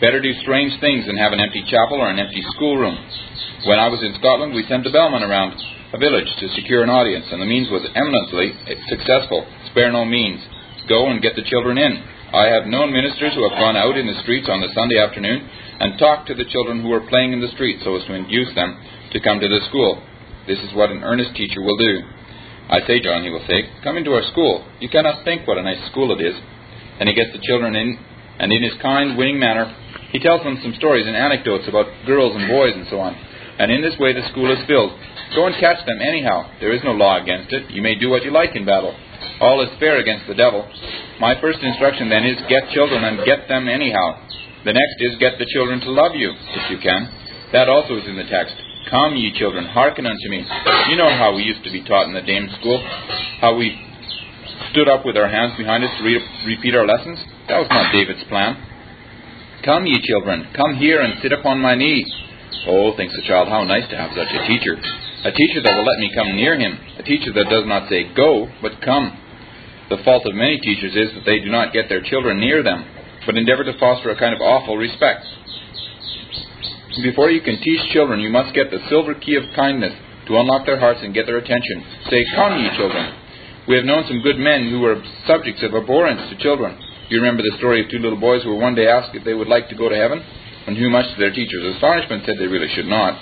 Better 0.00 0.18
do 0.18 0.32
strange 0.42 0.74
things 0.80 1.06
than 1.06 1.16
have 1.16 1.32
an 1.32 1.40
empty 1.40 1.62
chapel 1.70 2.02
or 2.02 2.10
an 2.10 2.18
empty 2.18 2.42
schoolroom. 2.56 2.98
When 3.68 3.78
I 3.78 3.86
was 3.88 4.02
in 4.02 4.18
Scotland, 4.18 4.54
we 4.54 4.66
sent 4.66 4.86
a 4.86 4.90
bellman 4.90 5.22
around 5.22 5.54
a 5.92 5.98
village 5.98 6.26
to 6.40 6.48
secure 6.58 6.82
an 6.82 6.90
audience, 6.90 7.26
and 7.30 7.40
the 7.40 7.46
means 7.46 7.70
was 7.70 7.86
eminently 7.94 8.58
successful. 8.90 9.46
Spare 9.70 9.92
no 9.92 10.04
means. 10.04 10.42
Go 10.88 11.06
and 11.06 11.22
get 11.22 11.36
the 11.36 11.46
children 11.46 11.78
in. 11.78 12.02
I 12.34 12.50
have 12.50 12.66
known 12.66 12.90
ministers 12.90 13.30
who 13.38 13.46
have 13.46 13.62
gone 13.62 13.78
out 13.78 13.94
in 13.94 14.10
the 14.10 14.18
streets 14.26 14.50
on 14.50 14.58
the 14.58 14.74
Sunday 14.74 14.98
afternoon 14.98 15.38
and 15.78 15.94
talked 16.02 16.26
to 16.26 16.34
the 16.34 16.50
children 16.50 16.82
who 16.82 16.90
were 16.90 17.06
playing 17.06 17.30
in 17.30 17.38
the 17.38 17.54
street 17.54 17.78
so 17.86 17.94
as 17.94 18.02
to 18.10 18.14
induce 18.18 18.50
them 18.58 18.74
to 19.14 19.22
come 19.22 19.38
to 19.38 19.46
the 19.46 19.62
school. 19.70 20.02
This 20.50 20.58
is 20.58 20.74
what 20.74 20.90
an 20.90 21.06
earnest 21.06 21.38
teacher 21.38 21.62
will 21.62 21.78
do. 21.78 22.02
I 22.66 22.82
say, 22.90 22.98
John, 22.98 23.22
he 23.22 23.30
will 23.30 23.46
say, 23.46 23.70
come 23.86 23.96
into 23.96 24.10
our 24.18 24.26
school. 24.34 24.66
You 24.82 24.90
cannot 24.90 25.22
think 25.22 25.46
what 25.46 25.58
a 25.58 25.62
nice 25.62 25.78
school 25.94 26.10
it 26.10 26.18
is. 26.18 26.34
And 26.98 27.08
he 27.08 27.14
gets 27.14 27.30
the 27.30 27.46
children 27.46 27.76
in, 27.78 28.02
and 28.42 28.50
in 28.50 28.66
his 28.66 28.74
kind, 28.82 29.16
winning 29.16 29.38
manner, 29.38 29.70
he 30.10 30.18
tells 30.18 30.42
them 30.42 30.58
some 30.58 30.74
stories 30.74 31.06
and 31.06 31.14
anecdotes 31.14 31.70
about 31.70 31.86
girls 32.04 32.34
and 32.34 32.50
boys 32.50 32.74
and 32.74 32.86
so 32.90 32.98
on. 32.98 33.14
And 33.62 33.70
in 33.70 33.78
this 33.78 33.94
way 34.02 34.10
the 34.10 34.26
school 34.34 34.50
is 34.50 34.58
filled. 34.66 34.90
Go 35.34 35.46
and 35.46 35.56
catch 35.56 35.84
them 35.86 36.00
anyhow. 36.02 36.50
There 36.60 36.72
is 36.74 36.84
no 36.84 36.92
law 36.92 37.20
against 37.20 37.52
it. 37.52 37.70
You 37.70 37.82
may 37.82 37.94
do 37.94 38.10
what 38.10 38.24
you 38.24 38.30
like 38.30 38.54
in 38.54 38.64
battle. 38.64 38.94
All 39.40 39.62
is 39.62 39.70
fair 39.80 39.98
against 39.98 40.26
the 40.28 40.34
devil. 40.34 40.68
My 41.20 41.40
first 41.40 41.60
instruction 41.62 42.08
then 42.08 42.24
is 42.24 42.38
get 42.48 42.70
children 42.70 43.02
and 43.04 43.24
get 43.24 43.48
them 43.48 43.68
anyhow. 43.68 44.20
The 44.64 44.72
next 44.72 44.96
is 45.00 45.18
get 45.18 45.38
the 45.38 45.46
children 45.52 45.80
to 45.80 45.90
love 45.90 46.14
you, 46.14 46.30
if 46.30 46.70
you 46.70 46.78
can. 46.78 47.08
That 47.52 47.68
also 47.68 47.96
is 47.96 48.06
in 48.06 48.16
the 48.16 48.28
text. 48.30 48.54
Come, 48.90 49.16
ye 49.16 49.32
children, 49.38 49.64
hearken 49.66 50.06
unto 50.06 50.28
me. 50.28 50.44
You 50.88 50.96
know 50.96 51.10
how 51.16 51.34
we 51.34 51.42
used 51.42 51.64
to 51.64 51.72
be 51.72 51.84
taught 51.84 52.06
in 52.06 52.14
the 52.14 52.22
dame 52.22 52.48
school, 52.60 52.78
how 53.40 53.56
we 53.56 53.74
stood 54.70 54.88
up 54.88 55.04
with 55.04 55.16
our 55.16 55.28
hands 55.28 55.56
behind 55.56 55.84
us 55.84 55.90
to 55.98 56.04
read, 56.04 56.20
repeat 56.46 56.74
our 56.74 56.86
lessons. 56.86 57.18
That 57.48 57.58
was 57.58 57.68
not 57.70 57.92
David's 57.92 58.24
plan. 58.28 58.56
Come, 59.64 59.86
ye 59.86 60.00
children, 60.04 60.48
come 60.54 60.76
here 60.76 61.00
and 61.00 61.20
sit 61.22 61.32
upon 61.32 61.60
my 61.60 61.74
knee. 61.74 62.04
Oh, 62.68 62.94
thinks 62.96 63.14
the 63.16 63.22
child, 63.26 63.48
how 63.48 63.64
nice 63.64 63.88
to 63.90 63.96
have 63.96 64.10
such 64.12 64.28
a 64.32 64.46
teacher. 64.46 64.76
A 65.24 65.32
teacher 65.32 65.62
that 65.64 65.74
will 65.74 65.88
let 65.88 66.00
me 66.00 66.12
come 66.14 66.36
near 66.36 66.58
him. 66.58 66.78
A 66.98 67.02
teacher 67.02 67.32
that 67.32 67.48
does 67.48 67.64
not 67.64 67.88
say, 67.88 68.12
go, 68.12 68.46
but 68.60 68.80
come. 68.84 69.16
The 69.88 69.96
fault 70.04 70.26
of 70.26 70.34
many 70.34 70.60
teachers 70.60 70.92
is 70.92 71.14
that 71.14 71.24
they 71.24 71.40
do 71.40 71.50
not 71.50 71.72
get 71.72 71.88
their 71.88 72.02
children 72.02 72.40
near 72.40 72.62
them, 72.62 72.84
but 73.24 73.36
endeavor 73.36 73.64
to 73.64 73.78
foster 73.78 74.10
a 74.10 74.18
kind 74.18 74.34
of 74.34 74.40
awful 74.40 74.76
respect. 74.76 75.24
Before 77.02 77.30
you 77.30 77.40
can 77.40 77.56
teach 77.60 77.80
children, 77.92 78.20
you 78.20 78.28
must 78.28 78.54
get 78.54 78.70
the 78.70 78.84
silver 78.88 79.14
key 79.14 79.36
of 79.36 79.44
kindness 79.56 79.96
to 80.28 80.36
unlock 80.36 80.66
their 80.66 80.78
hearts 80.78 81.00
and 81.02 81.14
get 81.14 81.26
their 81.26 81.38
attention. 81.38 81.84
Say, 82.10 82.24
Come, 82.36 82.60
ye 82.60 82.68
children. 82.76 83.14
We 83.66 83.76
have 83.76 83.84
known 83.84 84.04
some 84.06 84.20
good 84.20 84.36
men 84.36 84.68
who 84.68 84.80
were 84.80 85.02
subjects 85.26 85.62
of 85.62 85.72
abhorrence 85.72 86.20
to 86.30 86.36
children. 86.36 86.76
You 87.08 87.20
remember 87.20 87.42
the 87.42 87.56
story 87.56 87.82
of 87.82 87.90
two 87.90 87.98
little 87.98 88.20
boys 88.20 88.42
who 88.42 88.50
were 88.50 88.60
one 88.60 88.74
day 88.74 88.88
asked 88.88 89.14
if 89.14 89.24
they 89.24 89.34
would 89.34 89.48
like 89.48 89.68
to 89.70 89.74
go 89.74 89.88
to 89.88 89.96
heaven, 89.96 90.22
and 90.66 90.76
who, 90.76 90.90
much 90.90 91.08
to 91.14 91.18
their 91.18 91.32
teacher's 91.32 91.74
astonishment, 91.74 92.24
said 92.24 92.36
they 92.38 92.46
really 92.46 92.68
should 92.74 92.86
not. 92.86 93.18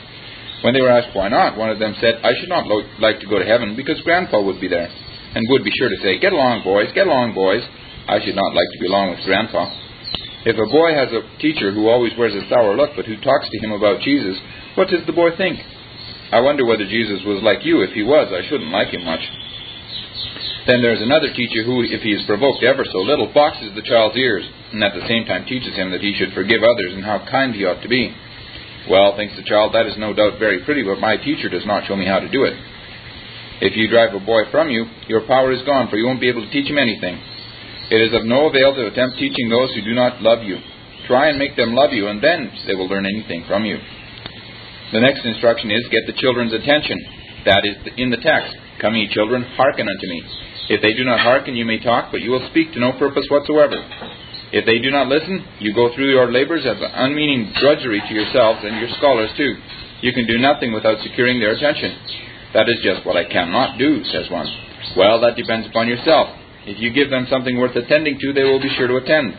When 0.62 0.74
they 0.74 0.80
were 0.80 0.94
asked 0.94 1.14
why 1.14 1.28
not, 1.28 1.58
one 1.58 1.70
of 1.70 1.78
them 1.78 1.94
said, 2.00 2.22
I 2.22 2.32
should 2.38 2.48
not 2.48 2.66
lo- 2.66 2.86
like 2.98 3.18
to 3.20 3.26
go 3.26 3.38
to 3.38 3.44
heaven 3.44 3.74
because 3.74 4.00
Grandpa 4.02 4.40
would 4.40 4.60
be 4.60 4.68
there, 4.68 4.86
and 4.86 5.42
would 5.50 5.64
be 5.64 5.74
sure 5.74 5.90
to 5.90 5.98
say, 6.02 6.18
Get 6.18 6.32
along, 6.32 6.62
boys, 6.62 6.90
get 6.94 7.06
along, 7.06 7.34
boys. 7.34 7.62
I 8.06 8.18
should 8.22 8.34
not 8.34 8.54
like 8.54 8.70
to 8.72 8.78
be 8.78 8.86
along 8.86 9.10
with 9.10 9.24
Grandpa. 9.26 9.70
If 10.42 10.58
a 10.58 10.70
boy 10.70 10.90
has 10.94 11.10
a 11.14 11.22
teacher 11.38 11.70
who 11.70 11.86
always 11.86 12.12
wears 12.18 12.34
a 12.34 12.42
sour 12.50 12.74
look 12.74 12.98
but 12.98 13.06
who 13.06 13.14
talks 13.22 13.46
to 13.50 13.58
him 13.58 13.70
about 13.70 14.02
Jesus, 14.02 14.38
what 14.74 14.88
does 14.88 15.06
the 15.06 15.14
boy 15.14 15.30
think? 15.36 15.58
I 16.32 16.40
wonder 16.40 16.66
whether 16.66 16.86
Jesus 16.86 17.22
was 17.22 17.42
like 17.42 17.62
you. 17.62 17.82
If 17.82 17.94
he 17.94 18.02
was, 18.02 18.32
I 18.34 18.42
shouldn't 18.48 18.74
like 18.74 18.88
him 18.88 19.04
much. 19.04 19.22
Then 20.66 20.82
there's 20.82 21.02
another 21.02 21.30
teacher 21.34 21.62
who, 21.62 21.82
if 21.82 22.02
he 22.02 22.14
is 22.14 22.26
provoked 22.26 22.62
ever 22.62 22.84
so 22.86 22.98
little, 23.02 23.30
boxes 23.34 23.74
the 23.74 23.82
child's 23.82 24.16
ears, 24.16 24.46
and 24.72 24.82
at 24.82 24.94
the 24.94 25.06
same 25.06 25.26
time 25.26 25.44
teaches 25.44 25.74
him 25.74 25.90
that 25.90 26.00
he 26.00 26.14
should 26.14 26.32
forgive 26.34 26.62
others 26.62 26.94
and 26.94 27.04
how 27.04 27.26
kind 27.30 27.54
he 27.54 27.66
ought 27.66 27.82
to 27.82 27.88
be. 27.88 28.14
Well, 28.90 29.14
thinks 29.16 29.36
the 29.36 29.46
child, 29.46 29.74
that 29.74 29.86
is 29.86 29.94
no 29.98 30.12
doubt 30.12 30.38
very 30.38 30.64
pretty, 30.64 30.82
but 30.82 30.98
my 30.98 31.16
teacher 31.16 31.48
does 31.48 31.66
not 31.66 31.86
show 31.86 31.94
me 31.94 32.06
how 32.06 32.18
to 32.18 32.28
do 32.28 32.44
it. 32.44 32.54
If 33.62 33.76
you 33.76 33.86
drive 33.86 34.14
a 34.14 34.18
boy 34.18 34.50
from 34.50 34.70
you, 34.70 34.86
your 35.06 35.22
power 35.26 35.52
is 35.52 35.62
gone, 35.62 35.88
for 35.88 35.96
you 35.96 36.06
won't 36.06 36.20
be 36.20 36.28
able 36.28 36.42
to 36.42 36.50
teach 36.50 36.68
him 36.68 36.78
anything. 36.78 37.14
It 37.94 38.10
is 38.10 38.14
of 38.14 38.26
no 38.26 38.50
avail 38.50 38.74
to 38.74 38.90
attempt 38.90 39.18
teaching 39.18 39.48
those 39.48 39.70
who 39.74 39.82
do 39.82 39.94
not 39.94 40.20
love 40.20 40.42
you. 40.42 40.58
Try 41.06 41.30
and 41.30 41.38
make 41.38 41.54
them 41.54 41.74
love 41.74 41.92
you, 41.92 42.08
and 42.08 42.22
then 42.22 42.50
they 42.66 42.74
will 42.74 42.88
learn 42.88 43.06
anything 43.06 43.44
from 43.46 43.64
you. 43.64 43.78
The 44.92 45.00
next 45.00 45.24
instruction 45.24 45.70
is 45.70 45.86
get 45.90 46.06
the 46.06 46.18
children's 46.18 46.52
attention. 46.52 46.98
That 47.46 47.62
is 47.64 47.76
in 47.96 48.10
the 48.10 48.18
text. 48.18 48.54
Come, 48.80 48.94
ye 48.96 49.08
children, 49.14 49.42
hearken 49.54 49.86
unto 49.86 50.06
me. 50.08 50.22
If 50.68 50.82
they 50.82 50.94
do 50.94 51.04
not 51.04 51.20
hearken, 51.20 51.54
you 51.54 51.64
may 51.64 51.78
talk, 51.78 52.10
but 52.10 52.20
you 52.20 52.30
will 52.30 52.46
speak 52.50 52.72
to 52.72 52.80
no 52.80 52.92
purpose 52.98 53.26
whatsoever. 53.30 53.78
If 54.52 54.66
they 54.66 54.78
do 54.78 54.90
not 54.90 55.08
listen, 55.08 55.44
you 55.60 55.72
go 55.72 55.94
through 55.94 56.12
your 56.12 56.30
labors 56.30 56.66
as 56.66 56.76
unmeaning 56.76 57.52
drudgery 57.58 58.02
to 58.06 58.14
yourselves 58.14 58.60
and 58.62 58.76
your 58.76 58.90
scholars 58.98 59.30
too. 59.36 59.56
You 60.02 60.12
can 60.12 60.26
do 60.26 60.38
nothing 60.38 60.72
without 60.72 61.00
securing 61.02 61.40
their 61.40 61.52
attention. 61.52 61.96
That 62.52 62.68
is 62.68 62.76
just 62.84 63.06
what 63.06 63.16
I 63.16 63.24
cannot 63.24 63.78
do, 63.78 64.04
says 64.04 64.28
one. 64.28 64.46
Well, 64.96 65.20
that 65.22 65.36
depends 65.36 65.66
upon 65.66 65.88
yourself. 65.88 66.36
If 66.66 66.78
you 66.80 66.92
give 66.92 67.08
them 67.08 67.26
something 67.30 67.56
worth 67.58 67.74
attending 67.74 68.18
to, 68.20 68.32
they 68.32 68.44
will 68.44 68.60
be 68.60 68.68
sure 68.76 68.88
to 68.88 68.96
attend. 68.96 69.34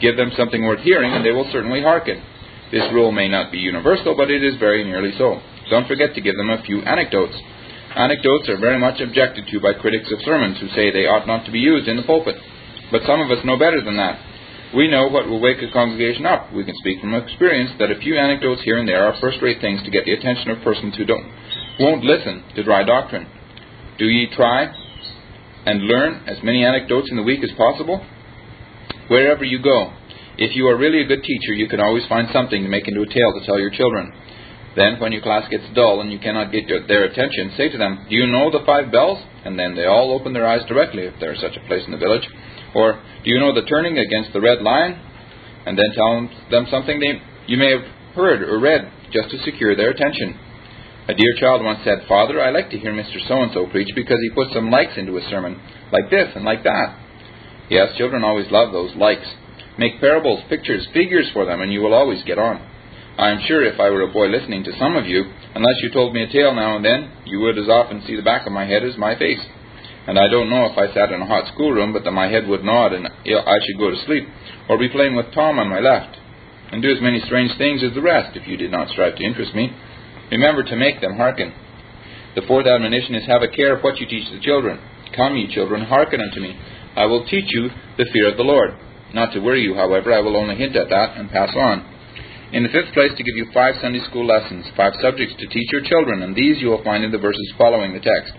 Give 0.00 0.16
them 0.16 0.30
something 0.36 0.62
worth 0.62 0.80
hearing, 0.80 1.12
and 1.12 1.24
they 1.24 1.32
will 1.32 1.50
certainly 1.50 1.82
hearken. 1.82 2.22
This 2.70 2.86
rule 2.92 3.10
may 3.10 3.28
not 3.28 3.50
be 3.50 3.58
universal, 3.58 4.14
but 4.16 4.30
it 4.30 4.42
is 4.42 4.56
very 4.58 4.84
nearly 4.84 5.12
so. 5.18 5.40
Don't 5.68 5.88
forget 5.88 6.14
to 6.14 6.20
give 6.20 6.36
them 6.36 6.50
a 6.50 6.62
few 6.62 6.80
anecdotes. 6.82 7.34
Anecdotes 7.96 8.48
are 8.48 8.58
very 8.58 8.78
much 8.78 9.00
objected 9.00 9.46
to 9.48 9.60
by 9.60 9.72
critics 9.74 10.10
of 10.12 10.22
sermons 10.22 10.58
who 10.60 10.68
say 10.68 10.90
they 10.90 11.06
ought 11.06 11.26
not 11.26 11.44
to 11.46 11.52
be 11.52 11.60
used 11.60 11.88
in 11.88 11.96
the 11.96 12.02
pulpit. 12.02 12.36
But 12.90 13.02
some 13.06 13.20
of 13.20 13.30
us 13.30 13.44
know 13.44 13.58
better 13.58 13.82
than 13.82 13.96
that. 13.96 14.18
We 14.74 14.88
know 14.88 15.06
what 15.06 15.28
will 15.28 15.40
wake 15.40 15.62
a 15.62 15.70
congregation 15.72 16.26
up. 16.26 16.52
We 16.52 16.64
can 16.64 16.74
speak 16.76 17.00
from 17.00 17.14
experience 17.14 17.70
that 17.78 17.92
a 17.92 18.00
few 18.00 18.18
anecdotes 18.18 18.62
here 18.64 18.78
and 18.78 18.88
there 18.88 19.06
are 19.06 19.14
first 19.20 19.38
rate 19.40 19.60
things 19.60 19.80
to 19.84 19.90
get 19.90 20.04
the 20.04 20.14
attention 20.14 20.50
of 20.50 20.64
persons 20.64 20.96
who 20.96 21.04
don't 21.04 21.30
won't 21.78 22.02
listen 22.02 22.42
to 22.56 22.62
dry 22.64 22.82
doctrine. 22.82 23.26
Do 23.98 24.06
ye 24.06 24.28
try 24.34 24.66
and 25.66 25.82
learn 25.82 26.24
as 26.26 26.42
many 26.42 26.64
anecdotes 26.64 27.08
in 27.10 27.16
the 27.16 27.22
week 27.22 27.44
as 27.44 27.50
possible? 27.56 28.04
Wherever 29.08 29.44
you 29.44 29.62
go, 29.62 29.92
if 30.38 30.56
you 30.56 30.66
are 30.66 30.76
really 30.76 31.02
a 31.02 31.06
good 31.06 31.22
teacher, 31.22 31.52
you 31.54 31.68
can 31.68 31.78
always 31.78 32.06
find 32.08 32.28
something 32.32 32.62
to 32.62 32.68
make 32.68 32.88
into 32.88 33.02
a 33.02 33.06
tale 33.06 33.32
to 33.38 33.46
tell 33.46 33.60
your 33.60 33.70
children. 33.70 34.12
Then, 34.74 34.98
when 34.98 35.12
your 35.12 35.22
class 35.22 35.48
gets 35.48 35.62
dull 35.74 36.00
and 36.00 36.10
you 36.10 36.18
cannot 36.18 36.50
get 36.50 36.66
their 36.88 37.04
attention, 37.04 37.52
say 37.56 37.68
to 37.68 37.78
them, 37.78 38.06
Do 38.10 38.16
you 38.16 38.26
know 38.26 38.50
the 38.50 38.66
five 38.66 38.90
bells? 38.90 39.22
And 39.44 39.56
then 39.56 39.76
they 39.76 39.86
all 39.86 40.10
open 40.10 40.32
their 40.32 40.48
eyes 40.48 40.66
directly, 40.66 41.04
if 41.04 41.14
there 41.20 41.32
is 41.32 41.40
such 41.40 41.56
a 41.56 41.66
place 41.68 41.82
in 41.86 41.92
the 41.92 41.98
village. 41.98 42.26
Or, 42.74 43.00
Do 43.24 43.30
you 43.30 43.38
know 43.38 43.54
the 43.54 43.66
turning 43.66 43.98
against 43.98 44.32
the 44.32 44.40
red 44.40 44.62
lion? 44.62 44.98
And 45.66 45.78
then 45.78 45.92
tell 45.94 46.28
them 46.50 46.66
something 46.70 47.00
they, 47.00 47.22
you 47.46 47.56
may 47.56 47.70
have 47.70 47.86
heard 48.14 48.42
or 48.42 48.60
read, 48.60 48.90
just 49.12 49.30
to 49.30 49.38
secure 49.44 49.74
their 49.74 49.90
attention. 49.90 50.38
A 51.08 51.14
dear 51.14 51.34
child 51.38 51.62
once 51.64 51.80
said, 51.84 52.06
Father, 52.08 52.40
I 52.40 52.50
like 52.50 52.70
to 52.70 52.78
hear 52.78 52.92
Mr. 52.92 53.16
So 53.28 53.42
and 53.42 53.52
so 53.52 53.66
preach 53.66 53.88
because 53.94 54.18
he 54.22 54.34
puts 54.34 54.54
some 54.54 54.70
likes 54.70 54.96
into 54.96 55.16
his 55.16 55.28
sermon, 55.28 55.60
like 55.92 56.10
this 56.10 56.28
and 56.34 56.44
like 56.44 56.64
that. 56.64 56.96
Yes, 57.70 57.96
children 57.96 58.24
always 58.24 58.50
love 58.50 58.72
those 58.72 58.94
likes. 58.96 59.26
Make 59.78 60.00
parables, 60.00 60.40
pictures, 60.48 60.86
figures 60.94 61.28
for 61.32 61.44
them, 61.44 61.60
and 61.60 61.72
you 61.72 61.80
will 61.80 61.94
always 61.94 62.22
get 62.24 62.38
on. 62.38 62.60
I 63.18 63.30
am 63.30 63.40
sure 63.46 63.62
if 63.64 63.78
I 63.78 63.90
were 63.90 64.02
a 64.02 64.12
boy 64.12 64.26
listening 64.26 64.64
to 64.64 64.78
some 64.78 64.96
of 64.96 65.06
you, 65.06 65.24
unless 65.54 65.76
you 65.82 65.90
told 65.92 66.14
me 66.14 66.22
a 66.22 66.32
tale 66.32 66.54
now 66.54 66.76
and 66.76 66.84
then, 66.84 67.10
you 67.26 67.40
would 67.40 67.58
as 67.58 67.68
often 67.68 68.02
see 68.06 68.16
the 68.16 68.22
back 68.22 68.46
of 68.46 68.52
my 68.52 68.64
head 68.64 68.82
as 68.82 68.96
my 68.96 69.16
face. 69.16 69.40
And 70.06 70.18
I 70.18 70.28
don't 70.28 70.50
know 70.50 70.66
if 70.66 70.76
I 70.76 70.92
sat 70.92 71.12
in 71.12 71.22
a 71.22 71.26
hot 71.26 71.48
schoolroom, 71.54 71.92
but 71.92 72.04
that 72.04 72.12
my 72.12 72.28
head 72.28 72.46
would 72.46 72.62
nod 72.62 72.92
and 72.92 73.08
I 73.08 73.56
should 73.64 73.78
go 73.78 73.90
to 73.90 74.04
sleep, 74.04 74.28
or 74.68 74.78
be 74.78 74.88
playing 74.88 75.16
with 75.16 75.32
Tom 75.32 75.58
on 75.58 75.68
my 75.68 75.80
left, 75.80 76.16
and 76.72 76.82
do 76.82 76.92
as 76.92 77.00
many 77.00 77.20
strange 77.24 77.56
things 77.56 77.82
as 77.82 77.94
the 77.94 78.02
rest, 78.02 78.36
if 78.36 78.46
you 78.46 78.56
did 78.56 78.70
not 78.70 78.88
strive 78.88 79.16
to 79.16 79.24
interest 79.24 79.54
me. 79.54 79.72
Remember 80.30 80.62
to 80.62 80.76
make 80.76 81.00
them 81.00 81.16
hearken. 81.16 81.52
The 82.34 82.42
fourth 82.48 82.66
admonition 82.66 83.14
is 83.14 83.26
have 83.26 83.42
a 83.42 83.48
care 83.48 83.76
of 83.76 83.82
what 83.82 83.98
you 83.98 84.06
teach 84.06 84.28
the 84.30 84.40
children. 84.40 84.80
Come, 85.16 85.36
ye 85.36 85.54
children, 85.54 85.84
hearken 85.84 86.20
unto 86.20 86.40
me. 86.40 86.58
I 86.96 87.06
will 87.06 87.24
teach 87.26 87.46
you 87.48 87.70
the 87.96 88.06
fear 88.12 88.30
of 88.30 88.36
the 88.36 88.42
Lord. 88.42 88.74
Not 89.14 89.32
to 89.32 89.40
worry 89.40 89.62
you, 89.62 89.74
however, 89.74 90.12
I 90.12 90.20
will 90.20 90.36
only 90.36 90.56
hint 90.56 90.74
at 90.74 90.90
that 90.90 91.16
and 91.16 91.30
pass 91.30 91.54
on. 91.54 91.86
In 92.52 92.62
the 92.62 92.68
fifth 92.68 92.92
place, 92.92 93.12
to 93.16 93.22
give 93.22 93.36
you 93.36 93.46
five 93.54 93.74
Sunday 93.80 94.00
school 94.10 94.26
lessons, 94.26 94.66
five 94.76 94.92
subjects 95.00 95.34
to 95.38 95.46
teach 95.46 95.70
your 95.72 95.82
children, 95.82 96.22
and 96.22 96.34
these 96.34 96.60
you 96.60 96.68
will 96.68 96.82
find 96.82 97.04
in 97.04 97.12
the 97.12 97.18
verses 97.18 97.52
following 97.56 97.92
the 97.92 98.00
text. 98.00 98.34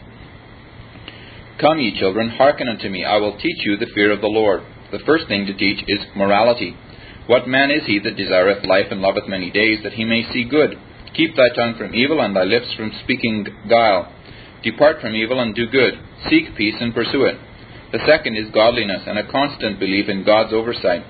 Come, 1.59 1.79
ye 1.79 1.97
children, 1.97 2.29
hearken 2.29 2.67
unto 2.67 2.89
me. 2.89 3.05
I 3.05 3.17
will 3.17 3.37
teach 3.37 3.63
you 3.63 3.77
the 3.77 3.91
fear 3.95 4.11
of 4.11 4.19
the 4.19 4.27
Lord. 4.27 4.61
The 4.91 4.99
first 5.05 5.27
thing 5.27 5.45
to 5.45 5.53
teach 5.53 5.83
is 5.87 6.05
morality. 6.15 6.75
What 7.27 7.47
man 7.47 7.71
is 7.71 7.85
he 7.85 7.99
that 7.99 8.17
desireth 8.17 8.65
life 8.65 8.87
and 8.91 9.01
loveth 9.01 9.27
many 9.27 9.51
days, 9.51 9.79
that 9.83 9.93
he 9.93 10.03
may 10.03 10.29
see 10.33 10.43
good? 10.43 10.75
Keep 11.15 11.35
thy 11.35 11.49
tongue 11.55 11.75
from 11.77 11.95
evil, 11.95 12.19
and 12.19 12.35
thy 12.35 12.43
lips 12.43 12.73
from 12.75 12.91
speaking 13.03 13.47
guile. 13.69 14.11
Depart 14.63 14.99
from 14.99 15.15
evil 15.15 15.39
and 15.39 15.55
do 15.55 15.65
good. 15.67 15.93
Seek 16.29 16.55
peace 16.57 16.75
and 16.81 16.93
pursue 16.93 17.23
it. 17.23 17.39
The 17.93 18.03
second 18.05 18.35
is 18.35 18.51
godliness, 18.53 19.03
and 19.07 19.17
a 19.17 19.31
constant 19.31 19.79
belief 19.79 20.09
in 20.09 20.25
God's 20.25 20.53
oversight. 20.53 21.05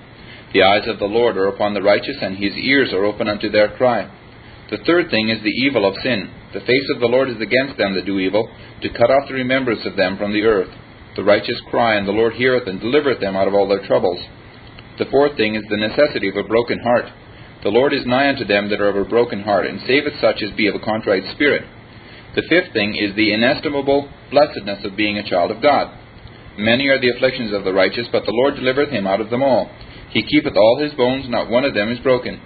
The 0.54 0.62
eyes 0.62 0.88
of 0.88 1.00
the 1.00 1.06
Lord 1.06 1.38
are 1.38 1.48
upon 1.48 1.74
the 1.74 1.82
righteous, 1.82 2.18
and 2.22 2.38
his 2.38 2.54
ears 2.54 2.94
are 2.94 3.04
open 3.04 3.28
unto 3.28 3.50
their 3.50 3.76
cry. 3.76 4.12
The 4.70 4.78
third 4.86 5.10
thing 5.10 5.30
is 5.30 5.42
the 5.42 5.50
evil 5.50 5.88
of 5.88 5.96
sin. 6.04 6.30
The 6.56 6.64
face 6.64 6.88
of 6.96 7.04
the 7.04 7.12
Lord 7.12 7.28
is 7.28 7.36
against 7.44 7.76
them 7.76 8.00
that 8.00 8.08
do 8.08 8.18
evil, 8.18 8.48
to 8.82 8.96
cut 8.96 9.12
off 9.12 9.28
the 9.28 9.36
remembrance 9.36 9.84
of 9.84 9.98
them 10.00 10.16
from 10.16 10.32
the 10.32 10.48
earth. 10.48 10.72
The 11.20 11.24
righteous 11.28 11.60
cry, 11.70 11.96
and 12.00 12.08
the 12.08 12.16
Lord 12.16 12.32
heareth 12.32 12.66
and 12.66 12.80
delivereth 12.80 13.20
them 13.20 13.36
out 13.36 13.50
of 13.50 13.54
all 13.54 13.68
their 13.68 13.86
troubles. 13.86 14.24
The 14.98 15.12
fourth 15.12 15.36
thing 15.36 15.56
is 15.56 15.68
the 15.68 15.84
necessity 15.84 16.30
of 16.30 16.40
a 16.40 16.48
broken 16.48 16.80
heart. 16.80 17.12
The 17.62 17.76
Lord 17.76 17.92
is 17.92 18.08
nigh 18.08 18.30
unto 18.30 18.46
them 18.46 18.70
that 18.70 18.80
are 18.80 18.88
of 18.88 18.96
a 18.96 19.10
broken 19.10 19.44
heart, 19.44 19.66
and 19.68 19.82
saveth 19.84 20.16
such 20.22 20.40
as 20.42 20.56
be 20.56 20.68
of 20.68 20.76
a 20.76 20.86
contrite 20.86 21.28
spirit. 21.36 21.68
The 22.36 22.48
fifth 22.48 22.72
thing 22.72 22.96
is 22.96 23.14
the 23.16 23.34
inestimable 23.34 24.08
blessedness 24.32 24.86
of 24.86 24.96
being 24.96 25.18
a 25.18 25.30
child 25.30 25.52
of 25.52 25.62
God. 25.62 25.92
Many 26.58 26.88
are 26.88 27.02
the 27.02 27.12
afflictions 27.12 27.52
of 27.52 27.66
the 27.66 27.74
righteous, 27.74 28.08
but 28.14 28.24
the 28.24 28.32
Lord 28.32 28.56
delivereth 28.56 28.96
him 28.96 29.08
out 29.08 29.20
of 29.20 29.30
them 29.30 29.44
all. 29.44 29.68
He 30.12 30.24
keepeth 30.24 30.56
all 30.56 30.80
his 30.80 30.94
bones, 30.94 31.28
not 31.28 31.50
one 31.50 31.66
of 31.66 31.74
them 31.74 31.92
is 31.92 32.00
broken. 32.00 32.40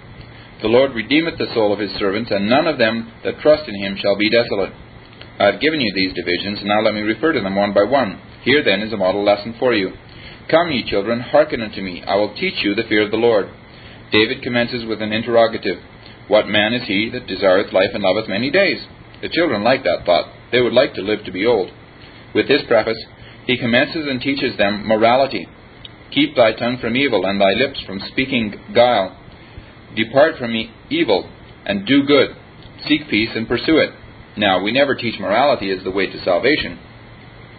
The 0.62 0.68
Lord 0.68 0.92
redeemeth 0.92 1.38
the 1.38 1.52
soul 1.54 1.72
of 1.72 1.78
his 1.78 1.92
servants, 1.98 2.30
and 2.30 2.48
none 2.48 2.66
of 2.66 2.78
them 2.78 3.10
that 3.24 3.40
trust 3.40 3.68
in 3.68 3.74
him 3.74 3.96
shall 3.96 4.16
be 4.16 4.28
desolate. 4.28 4.72
I 5.38 5.46
have 5.46 5.60
given 5.60 5.80
you 5.80 5.92
these 5.94 6.12
divisions, 6.12 6.60
now 6.64 6.82
let 6.82 6.92
me 6.92 7.00
refer 7.00 7.32
to 7.32 7.40
them 7.40 7.56
one 7.56 7.72
by 7.72 7.84
one. 7.84 8.20
Here 8.42 8.62
then 8.62 8.82
is 8.82 8.92
a 8.92 8.98
model 8.98 9.24
lesson 9.24 9.56
for 9.58 9.72
you. 9.72 9.92
Come, 10.50 10.70
ye 10.70 10.84
children, 10.84 11.20
hearken 11.20 11.62
unto 11.62 11.80
me. 11.80 12.02
I 12.06 12.16
will 12.16 12.34
teach 12.34 12.62
you 12.62 12.74
the 12.74 12.84
fear 12.88 13.04
of 13.04 13.10
the 13.10 13.16
Lord. 13.16 13.48
David 14.12 14.42
commences 14.42 14.84
with 14.84 15.00
an 15.00 15.12
interrogative 15.12 15.78
What 16.28 16.48
man 16.48 16.74
is 16.74 16.86
he 16.86 17.08
that 17.10 17.26
desireth 17.26 17.72
life 17.72 17.90
and 17.94 18.02
loveth 18.02 18.28
many 18.28 18.50
days? 18.50 18.84
The 19.22 19.30
children 19.30 19.64
like 19.64 19.84
that 19.84 20.04
thought. 20.04 20.32
They 20.52 20.60
would 20.60 20.72
like 20.72 20.94
to 20.94 21.02
live 21.02 21.24
to 21.24 21.32
be 21.32 21.46
old. 21.46 21.70
With 22.34 22.48
this 22.48 22.62
preface, 22.68 23.00
he 23.46 23.58
commences 23.58 24.06
and 24.08 24.20
teaches 24.20 24.56
them 24.58 24.86
morality. 24.86 25.48
Keep 26.12 26.36
thy 26.36 26.52
tongue 26.52 26.78
from 26.80 26.96
evil, 26.96 27.24
and 27.24 27.40
thy 27.40 27.52
lips 27.52 27.80
from 27.86 28.00
speaking 28.10 28.54
guile. 28.74 29.16
Depart 29.96 30.38
from 30.38 30.54
evil, 30.90 31.30
and 31.66 31.86
do 31.86 32.04
good. 32.04 32.36
seek 32.88 33.08
peace 33.10 33.30
and 33.34 33.46
pursue 33.46 33.76
it. 33.76 33.90
Now, 34.36 34.62
we 34.62 34.72
never 34.72 34.94
teach 34.94 35.20
morality 35.20 35.70
as 35.70 35.84
the 35.84 35.90
way 35.90 36.06
to 36.06 36.24
salvation. 36.24 36.78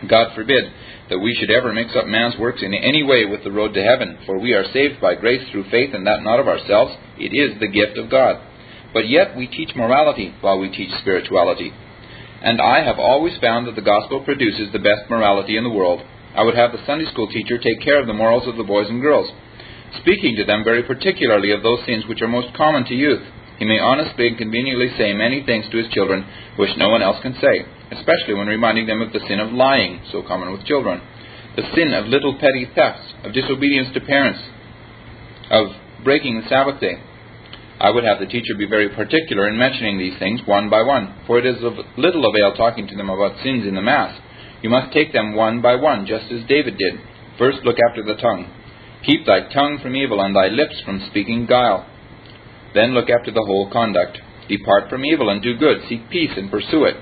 God 0.10 0.34
forbid 0.34 0.72
that 1.10 1.20
we 1.20 1.36
should 1.36 1.52
ever 1.52 1.74
mix 1.74 1.96
up 1.96 2.08
man's 2.08 2.38
works 2.40 2.64
in 2.64 2.74
any 2.74 3.04
way 3.04 3.26
with 3.26 3.44
the 3.44 3.52
road 3.52 3.74
to 3.74 3.84
heaven, 3.84 4.18
for 4.26 4.40
we 4.40 4.54
are 4.54 4.66
saved 4.74 5.00
by 5.00 5.14
grace 5.16 5.48
through 5.52 5.70
faith, 5.70 5.94
and 5.94 6.08
that 6.08 6.24
not 6.24 6.40
of 6.40 6.48
ourselves. 6.48 6.94
It 7.18 7.36
is 7.36 7.60
the 7.60 7.68
gift 7.68 7.98
of 7.98 8.10
God. 8.10 8.42
But 8.94 9.08
yet 9.08 9.38
we 9.38 9.48
teach 9.48 9.76
morality 9.76 10.34
while 10.42 10.58
we 10.58 10.70
teach 10.70 10.90
spirituality. 11.02 11.72
And 12.42 12.60
I 12.60 12.84
have 12.84 12.98
always 12.98 13.38
found 13.40 13.68
that 13.68 13.76
the 13.76 13.82
gospel 13.82 14.24
produces 14.24 14.72
the 14.72 14.80
best 14.80 15.10
morality 15.10 15.58
in 15.58 15.64
the 15.64 15.70
world. 15.70 16.02
I 16.36 16.44
would 16.44 16.56
have 16.56 16.72
the 16.72 16.86
Sunday 16.86 17.06
school 17.12 17.28
teacher 17.28 17.58
take 17.58 17.82
care 17.82 18.00
of 18.00 18.08
the 18.08 18.14
morals 18.14 18.48
of 18.48 18.58
the 18.58 18.64
boys 18.64 18.90
and 18.90 19.02
girls, 19.02 19.30
speaking 20.00 20.36
to 20.38 20.46
them 20.46 20.64
very 20.64 20.84
particularly 20.84 21.52
of 21.52 21.64
those 21.64 21.86
sins 21.86 22.06
which 22.08 22.22
are 22.22 22.28
most 22.28 22.54
common 22.56 22.86
to 22.86 22.96
youth. 22.96 23.22
He 23.60 23.66
may 23.66 23.80
honestly 23.80 24.28
and 24.28 24.38
conveniently 24.38 24.90
say 24.98 25.14
many 25.14 25.46
things 25.46 25.66
to 25.72 25.78
his 25.78 25.92
children 25.94 26.26
which 26.58 26.72
no 26.78 26.90
one 26.90 27.02
else 27.02 27.22
can 27.22 27.36
say, 27.42 27.66
especially 27.92 28.34
when 28.34 28.48
reminding 28.48 28.88
them 28.88 29.02
of 29.02 29.14
the 29.14 29.20
sin 29.28 29.40
of 29.40 29.52
lying, 29.52 30.02
so 30.12 30.24
common 30.24 30.52
with 30.52 30.66
children, 30.66 31.02
the 31.56 31.70
sin 31.76 31.94
of 31.94 32.08
little 32.08 32.34
petty 32.40 32.68
thefts, 32.74 33.14
of 33.24 33.34
disobedience 33.34 33.94
to 33.94 34.02
parents, 34.02 34.40
of 35.52 35.68
breaking 36.04 36.42
the 36.42 36.50
Sabbath 36.50 36.80
day. 36.80 36.96
I 37.80 37.90
would 37.90 38.04
have 38.04 38.20
the 38.20 38.28
teacher 38.28 38.54
be 38.58 38.68
very 38.68 38.90
particular 38.90 39.48
in 39.48 39.58
mentioning 39.58 39.98
these 39.98 40.18
things 40.18 40.42
one 40.46 40.70
by 40.70 40.84
one, 40.84 41.22
for 41.28 41.40
it 41.40 41.46
is 41.46 41.64
of 41.64 41.74
little 41.98 42.26
avail 42.30 42.54
talking 42.56 42.88
to 42.88 42.96
them 42.96 43.10
about 43.10 43.42
sins 43.44 43.68
in 43.68 43.76
the 43.76 43.82
Mass. 43.82 44.20
You 44.62 44.70
must 44.70 44.94
take 44.94 45.12
them 45.14 45.36
one 45.36 45.62
by 45.62 45.76
one, 45.76 46.06
just 46.06 46.32
as 46.32 46.48
David 46.48 46.78
did. 46.78 47.00
First, 47.38 47.60
look 47.64 47.78
after 47.90 48.04
the 48.04 48.22
tongue. 48.22 48.46
Keep 49.06 49.26
thy 49.26 49.52
tongue 49.54 49.80
from 49.82 49.96
evil, 49.96 50.22
and 50.22 50.36
thy 50.36 50.48
lips 50.48 50.82
from 50.86 51.06
speaking 51.10 51.46
guile. 51.46 51.88
Then 52.74 52.94
look 52.94 53.10
after 53.10 53.32
the 53.32 53.44
whole 53.46 53.70
conduct. 53.72 54.20
Depart 54.48 54.90
from 54.90 55.06
evil 55.06 55.30
and 55.30 55.42
do 55.42 55.58
good. 55.58 55.78
Seek 55.88 56.10
peace 56.10 56.32
and 56.36 56.52
pursue 56.52 56.86
it. 56.86 56.96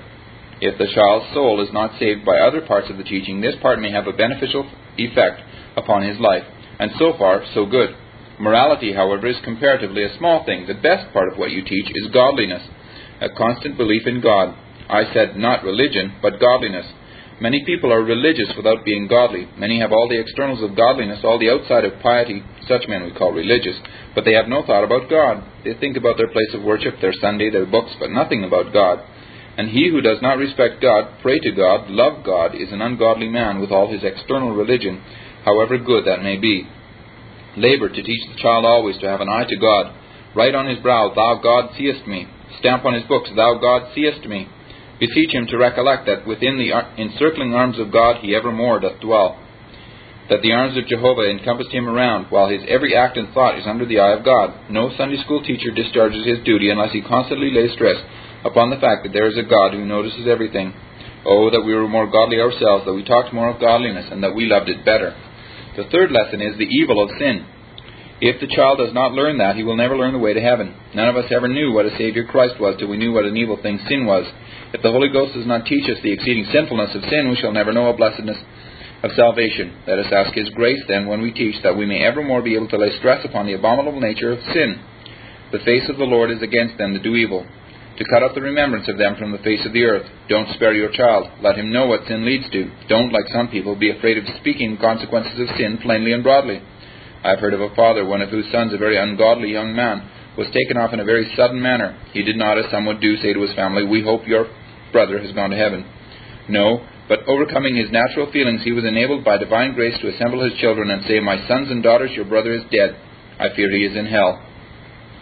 If 0.62 0.78
the 0.78 0.92
child's 0.94 1.34
soul 1.34 1.62
is 1.62 1.74
not 1.74 1.98
saved 2.00 2.26
by 2.26 2.38
other 2.40 2.62
parts 2.62 2.90
of 2.90 2.98
the 2.98 3.04
teaching, 3.04 3.42
this 3.42 3.56
part 3.62 3.80
may 3.80 3.92
have 3.92 4.08
a 4.08 4.14
beneficial 4.14 4.70
effect 4.98 5.42
upon 5.78 6.04
his 6.04 6.20
life. 6.20 6.44
And 6.80 6.92
so 7.00 7.14
far, 7.18 7.44
so 7.54 7.66
good. 7.66 7.96
Morality, 8.40 8.94
however, 8.94 9.28
is 9.28 9.38
comparatively 9.44 10.04
a 10.04 10.18
small 10.18 10.46
thing. 10.46 10.68
The 10.68 10.74
best 10.74 11.12
part 11.14 11.32
of 11.32 11.38
what 11.38 11.52
you 11.52 11.64
teach 11.64 11.88
is 11.94 12.12
godliness, 12.14 12.64
a 13.22 13.30
constant 13.30 13.78
belief 13.78 14.08
in 14.08 14.22
God. 14.22 14.56
I 14.90 15.12
said 15.14 15.36
not 15.36 15.64
religion, 15.64 16.16
but 16.22 16.40
godliness. 16.40 16.86
Many 17.42 17.64
people 17.66 17.94
are 17.94 18.04
religious 18.04 18.52
without 18.58 18.84
being 18.84 19.08
godly. 19.08 19.48
Many 19.58 19.80
have 19.80 19.94
all 19.94 20.10
the 20.10 20.20
externals 20.20 20.62
of 20.62 20.76
godliness, 20.76 21.22
all 21.24 21.40
the 21.40 21.50
outside 21.50 21.86
of 21.86 22.02
piety. 22.02 22.44
Such 22.68 22.88
men 22.90 23.04
we 23.04 23.14
call 23.14 23.32
religious. 23.32 23.80
But 24.14 24.26
they 24.26 24.34
have 24.34 24.50
no 24.50 24.66
thought 24.66 24.84
about 24.84 25.10
God. 25.10 25.44
They 25.64 25.74
think 25.76 25.96
about 25.96 26.18
their 26.18 26.28
place 26.28 26.52
of 26.54 26.64
worship, 26.64 26.96
their 27.00 27.14
Sunday, 27.22 27.50
their 27.50 27.66
books, 27.66 27.92
but 28.00 28.12
nothing 28.12 28.44
about 28.44 28.74
God. 28.74 29.00
And 29.58 29.70
he 29.70 29.90
who 29.90 30.02
does 30.02 30.22
not 30.22 30.38
respect 30.38 30.82
God, 30.82 31.20
pray 31.22 31.40
to 31.40 31.52
God, 31.52 31.90
love 31.90 32.26
God, 32.26 32.56
is 32.56 32.72
an 32.72 32.82
ungodly 32.82 33.30
man 33.30 33.60
with 33.60 33.72
all 33.72 33.92
his 33.92 34.04
external 34.04 34.56
religion, 34.56 35.02
however 35.46 35.78
good 35.78 36.06
that 36.06 36.24
may 36.24 36.38
be. 36.38 36.68
Labor 37.56 37.90
to 37.90 38.04
teach 38.04 38.30
the 38.30 38.42
child 38.42 38.66
always 38.66 38.98
to 39.00 39.08
have 39.08 39.22
an 39.22 39.30
eye 39.30 39.46
to 39.48 39.58
God. 39.58 39.96
Write 40.36 40.56
on 40.56 40.68
his 40.68 40.80
brow, 40.80 41.14
Thou 41.16 41.40
God 41.42 41.72
seest 41.78 42.06
me. 42.06 42.28
Stamp 42.60 42.86
on 42.86 42.94
his 42.94 43.04
books, 43.04 43.30
Thou 43.36 43.60
God 43.60 43.94
seest 43.96 44.26
me. 44.28 44.48
Beseech 45.00 45.32
him 45.32 45.48
to 45.48 45.58
recollect 45.58 46.06
that 46.08 46.28
within 46.28 46.58
the 46.58 46.72
encircling 47.02 47.54
arms 47.54 47.80
of 47.80 47.92
God 47.92 48.18
he 48.22 48.36
evermore 48.36 48.80
doth 48.80 49.00
dwell, 49.00 49.40
that 50.30 50.42
the 50.42 50.52
arms 50.52 50.78
of 50.78 50.86
Jehovah 50.88 51.30
encompassed 51.30 51.72
him 51.72 51.88
around, 51.88 52.28
while 52.30 52.50
his 52.50 52.62
every 52.68 52.96
act 52.96 53.18
and 53.18 53.34
thought 53.34 53.58
is 53.58 53.66
under 53.66 53.86
the 53.86 54.00
eye 54.00 54.14
of 54.14 54.26
God. 54.26 54.70
No 54.70 54.92
Sunday 54.96 55.18
school 55.24 55.42
teacher 55.42 55.72
discharges 55.72 56.26
his 56.26 56.44
duty 56.46 56.70
unless 56.70 56.92
he 56.92 57.02
constantly 57.02 57.50
lays 57.50 57.74
stress 57.74 57.98
upon 58.46 58.70
the 58.70 58.78
fact 58.78 59.04
that 59.04 59.14
there 59.14 59.28
is 59.28 59.38
a 59.38 59.50
God 59.50 59.74
who 59.74 59.86
notices 59.86 60.28
everything. 60.28 60.74
Oh, 61.26 61.50
that 61.50 61.64
we 61.66 61.74
were 61.74 61.88
more 61.88 62.08
godly 62.08 62.40
ourselves, 62.40 62.86
that 62.86 62.94
we 62.94 63.04
talked 63.04 63.34
more 63.34 63.50
of 63.50 63.60
godliness, 63.60 64.08
and 64.12 64.24
that 64.24 64.36
we 64.36 64.46
loved 64.46 64.70
it 64.70 64.86
better. 64.86 65.16
The 65.76 65.90
third 65.92 66.12
lesson 66.12 66.42
is 66.42 66.58
the 66.58 66.70
evil 66.70 67.04
of 67.04 67.10
sin. 67.18 67.46
If 68.22 68.40
the 68.40 68.54
child 68.54 68.80
does 68.80 68.94
not 68.94 69.14
learn 69.14 69.38
that, 69.40 69.56
he 69.56 69.64
will 69.64 69.78
never 69.78 69.98
learn 69.98 70.14
the 70.14 70.20
way 70.20 70.34
to 70.34 70.42
heaven. 70.42 70.76
None 70.94 71.08
of 71.08 71.16
us 71.16 71.32
ever 71.32 71.48
knew 71.48 71.72
what 71.72 71.86
a 71.86 71.98
Savior 71.98 72.26
Christ 72.26 72.60
was 72.60 72.76
till 72.78 72.90
we 72.90 72.98
knew 72.98 73.14
what 73.14 73.26
an 73.26 73.38
evil 73.38 73.58
thing 73.62 73.80
sin 73.88 74.06
was. 74.06 74.26
If 74.72 74.84
the 74.84 74.92
Holy 74.92 75.10
Ghost 75.10 75.34
does 75.34 75.48
not 75.48 75.66
teach 75.66 75.90
us 75.90 75.98
the 76.04 76.12
exceeding 76.12 76.46
sinfulness 76.54 76.94
of 76.94 77.04
sin, 77.10 77.30
we 77.30 77.36
shall 77.38 77.52
never 77.52 77.74
know 77.74 77.90
a 77.90 77.98
blessedness 77.98 78.38
of 79.02 79.12
salvation. 79.16 79.74
Let 79.88 79.98
us 79.98 80.14
ask 80.14 80.34
His 80.34 80.50
grace, 80.50 80.82
then, 80.88 81.08
when 81.08 81.22
we 81.22 81.32
teach, 81.32 81.56
that 81.64 81.76
we 81.76 81.88
may 81.88 82.04
evermore 82.04 82.44
be 82.44 82.56
able 82.56 82.68
to 82.70 82.78
lay 82.78 82.96
stress 83.00 83.26
upon 83.26 83.48
the 83.48 83.54
abominable 83.54 84.00
nature 84.00 84.32
of 84.32 84.44
sin. 84.54 84.80
The 85.52 85.66
face 85.66 85.90
of 85.90 85.98
the 85.98 86.06
Lord 86.06 86.30
is 86.30 86.44
against 86.44 86.78
them 86.78 86.94
that 86.94 87.02
do 87.02 87.16
evil, 87.16 87.48
to 87.98 88.06
cut 88.14 88.22
out 88.22 88.36
the 88.36 88.42
remembrance 88.42 88.88
of 88.88 89.00
them 89.00 89.16
from 89.16 89.32
the 89.32 89.40
face 89.40 89.66
of 89.66 89.74
the 89.74 89.86
earth. 89.86 90.06
Don't 90.30 90.54
spare 90.54 90.74
your 90.74 90.92
child. 90.92 91.26
Let 91.42 91.58
him 91.58 91.74
know 91.74 91.88
what 91.88 92.06
sin 92.08 92.24
leads 92.24 92.48
to. 92.52 92.70
Don't, 92.88 93.12
like 93.12 93.28
some 93.34 93.48
people, 93.48 93.76
be 93.76 93.90
afraid 93.90 94.20
of 94.20 94.26
speaking 94.40 94.76
the 94.76 94.82
consequences 94.82 95.40
of 95.40 95.58
sin 95.58 95.80
plainly 95.82 96.14
and 96.14 96.22
broadly. 96.22 96.62
I 97.24 97.32
have 97.32 97.40
heard 97.40 97.56
of 97.56 97.62
a 97.62 97.74
father, 97.76 98.06
one 98.06 98.22
of 98.22 98.30
whose 98.30 98.52
sons, 98.52 98.72
a 98.72 98.78
very 98.78 98.98
ungodly 98.98 99.52
young 99.52 99.76
man, 99.76 100.08
was 100.38 100.48
taken 100.54 100.78
off 100.78 100.94
in 100.94 101.00
a 101.00 101.06
very 101.06 101.32
sudden 101.36 101.62
manner. 101.62 101.98
He 102.14 102.24
did 102.24 102.38
not, 102.38 102.58
as 102.58 102.66
some 102.72 102.86
would 102.86 103.02
do, 103.02 103.18
say 103.18 103.34
to 103.34 103.42
his 103.42 103.56
family, 103.56 103.86
We 103.86 104.04
hope 104.04 104.28
your 104.28 104.48
brother 104.92 105.20
has 105.20 105.32
gone 105.34 105.50
to 105.50 105.58
heaven. 105.58 105.86
No, 106.48 106.86
but 107.08 107.28
overcoming 107.28 107.76
his 107.76 107.92
natural 107.92 108.32
feelings, 108.32 108.62
he 108.64 108.72
was 108.72 108.86
enabled 108.86 109.26
by 109.26 109.38
divine 109.38 109.74
grace 109.74 109.98
to 110.02 110.14
assemble 110.14 110.44
his 110.44 110.60
children 110.60 110.90
and 110.90 111.04
say, 111.06 111.20
My 111.20 111.48
sons 111.48 111.70
and 111.70 111.82
daughters, 111.82 112.12
your 112.14 112.26
brother 112.26 112.54
is 112.54 112.64
dead. 112.72 112.96
I 113.40 113.56
fear 113.56 113.70
he 113.72 113.86
is 113.86 113.98
in 113.98 114.06
hell. 114.06 114.42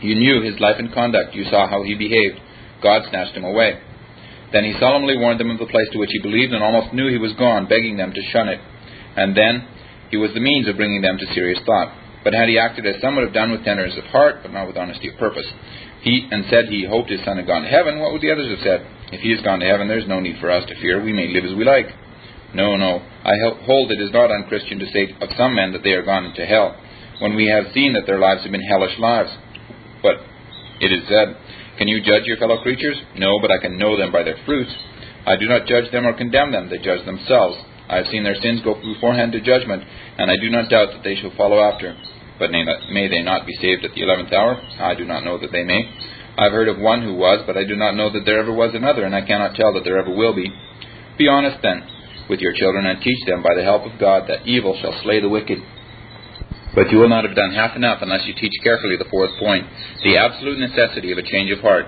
You 0.02 0.16
knew 0.16 0.42
his 0.42 0.60
life 0.60 0.76
and 0.80 0.94
conduct. 0.94 1.34
You 1.34 1.46
saw 1.46 1.68
how 1.70 1.84
he 1.84 1.96
behaved. 1.96 2.40
God 2.84 3.04
snatched 3.10 3.36
him 3.36 3.46
away. 3.46 3.80
Then 4.52 4.64
he 4.64 4.76
solemnly 4.80 5.18
warned 5.18 5.40
them 5.40 5.50
of 5.50 5.60
the 5.60 5.66
place 5.66 5.88
to 5.92 6.00
which 6.00 6.12
he 6.12 6.22
believed 6.22 6.54
and 6.54 6.64
almost 6.64 6.94
knew 6.94 7.10
he 7.10 7.18
was 7.18 7.34
gone, 7.34 7.68
begging 7.68 7.98
them 7.98 8.14
to 8.14 8.22
shun 8.32 8.48
it. 8.48 8.60
And 9.16 9.36
then 9.36 9.68
he 10.10 10.18
was 10.18 10.32
the 10.34 10.40
means 10.40 10.68
of 10.68 10.78
bringing 10.78 11.02
them 11.02 11.18
to 11.18 11.34
serious 11.34 11.60
thought. 11.66 11.94
But 12.28 12.36
had 12.36 12.50
he 12.52 12.60
acted 12.60 12.86
as 12.86 13.00
some 13.00 13.16
would 13.16 13.24
have 13.24 13.34
done 13.34 13.56
with 13.56 13.64
tenderness 13.64 13.96
of 13.96 14.04
heart, 14.12 14.44
but 14.44 14.52
not 14.52 14.68
with 14.68 14.76
honesty 14.76 15.08
of 15.08 15.16
purpose, 15.16 15.48
he 16.02 16.28
and 16.30 16.44
said 16.52 16.66
he 16.68 16.84
hoped 16.84 17.10
his 17.10 17.24
son 17.24 17.38
had 17.38 17.48
gone 17.48 17.62
to 17.62 17.70
heaven, 17.72 18.04
what 18.04 18.12
would 18.12 18.20
the 18.20 18.36
others 18.36 18.52
have 18.52 18.60
said? 18.68 18.84
If 19.16 19.22
he 19.22 19.32
has 19.32 19.40
gone 19.48 19.62
to 19.62 19.66
heaven, 19.66 19.88
there 19.88 19.98
is 19.98 20.12
no 20.12 20.20
need 20.20 20.36
for 20.44 20.52
us 20.52 20.68
to 20.68 20.76
fear. 20.82 21.02
We 21.02 21.14
may 21.14 21.32
live 21.32 21.46
as 21.46 21.56
we 21.56 21.64
like. 21.64 21.88
No, 22.54 22.76
no. 22.76 23.00
I 23.00 23.32
hold 23.64 23.94
it 23.96 24.04
is 24.04 24.12
not 24.12 24.28
unchristian 24.28 24.78
to 24.80 24.92
say 24.92 25.16
of 25.22 25.30
some 25.40 25.56
men 25.56 25.72
that 25.72 25.88
they 25.88 25.96
are 25.96 26.04
gone 26.04 26.26
into 26.26 26.46
hell, 26.46 26.76
when 27.24 27.34
we 27.34 27.48
have 27.48 27.72
seen 27.74 27.94
that 27.94 28.04
their 28.06 28.20
lives 28.20 28.44
have 28.44 28.52
been 28.52 28.60
hellish 28.60 29.00
lives. 29.00 29.32
But 30.04 30.20
it 30.84 30.92
is 30.92 31.08
said, 31.08 31.32
Can 31.78 31.88
you 31.88 32.04
judge 32.04 32.28
your 32.28 32.44
fellow 32.44 32.60
creatures? 32.60 33.00
No, 33.16 33.40
but 33.40 33.52
I 33.52 33.64
can 33.64 33.78
know 33.78 33.96
them 33.96 34.12
by 34.12 34.24
their 34.24 34.44
fruits. 34.44 34.76
I 35.26 35.38
do 35.38 35.48
not 35.48 35.66
judge 35.66 35.90
them 35.94 36.06
or 36.06 36.12
condemn 36.12 36.52
them, 36.52 36.68
they 36.68 36.84
judge 36.84 37.06
themselves. 37.06 37.56
I 37.88 38.04
have 38.04 38.12
seen 38.12 38.28
their 38.28 38.36
sins 38.36 38.60
go 38.68 38.76
beforehand 38.76 39.32
to 39.32 39.40
judgment, 39.40 39.82
and 40.18 40.30
I 40.30 40.36
do 40.36 40.50
not 40.50 40.68
doubt 40.68 40.92
that 40.92 41.06
they 41.06 41.16
shall 41.16 41.32
follow 41.38 41.64
after. 41.64 41.96
But 42.40 42.52
may 42.52 43.08
they 43.08 43.24
not 43.24 43.46
be 43.46 43.54
saved 43.62 43.84
at 43.84 43.94
the 43.94 44.02
eleventh 44.04 44.32
hour? 44.32 44.62
I 44.80 44.94
do 44.96 45.06
not 45.06 45.24
know 45.24 45.38
that 45.40 45.52
they 45.52 45.64
may. 45.64 45.90
I 46.38 46.44
have 46.46 46.54
heard 46.54 46.70
of 46.70 46.78
one 46.78 47.02
who 47.02 47.16
was, 47.16 47.42
but 47.48 47.58
I 47.58 47.64
do 47.66 47.76
not 47.76 47.96
know 47.96 48.12
that 48.14 48.26
there 48.26 48.40
ever 48.40 48.54
was 48.54 48.76
another, 48.76 49.06
and 49.06 49.16
I 49.16 49.26
cannot 49.26 49.56
tell 49.56 49.74
that 49.74 49.84
there 49.84 49.98
ever 49.98 50.14
will 50.14 50.36
be. 50.36 50.54
Be 51.18 51.28
honest, 51.28 51.58
then, 51.64 51.82
with 52.30 52.40
your 52.40 52.54
children, 52.54 52.86
and 52.86 53.02
teach 53.02 53.26
them 53.26 53.42
by 53.42 53.56
the 53.56 53.64
help 53.64 53.90
of 53.90 54.00
God 54.00 54.30
that 54.30 54.46
evil 54.46 54.78
shall 54.80 54.94
slay 55.02 55.20
the 55.20 55.30
wicked. 55.30 55.58
But 56.76 56.92
you 56.92 57.00
will 57.00 57.10
not 57.10 57.26
have 57.26 57.36
done 57.36 57.56
half 57.56 57.76
enough 57.76 58.04
unless 58.04 58.28
you 58.28 58.36
teach 58.36 58.54
carefully 58.62 58.98
the 58.98 59.10
fourth 59.10 59.32
point, 59.40 59.66
the 60.04 60.18
absolute 60.18 60.60
necessity 60.60 61.12
of 61.12 61.18
a 61.18 61.24
change 61.24 61.50
of 61.50 61.62
heart. 61.62 61.88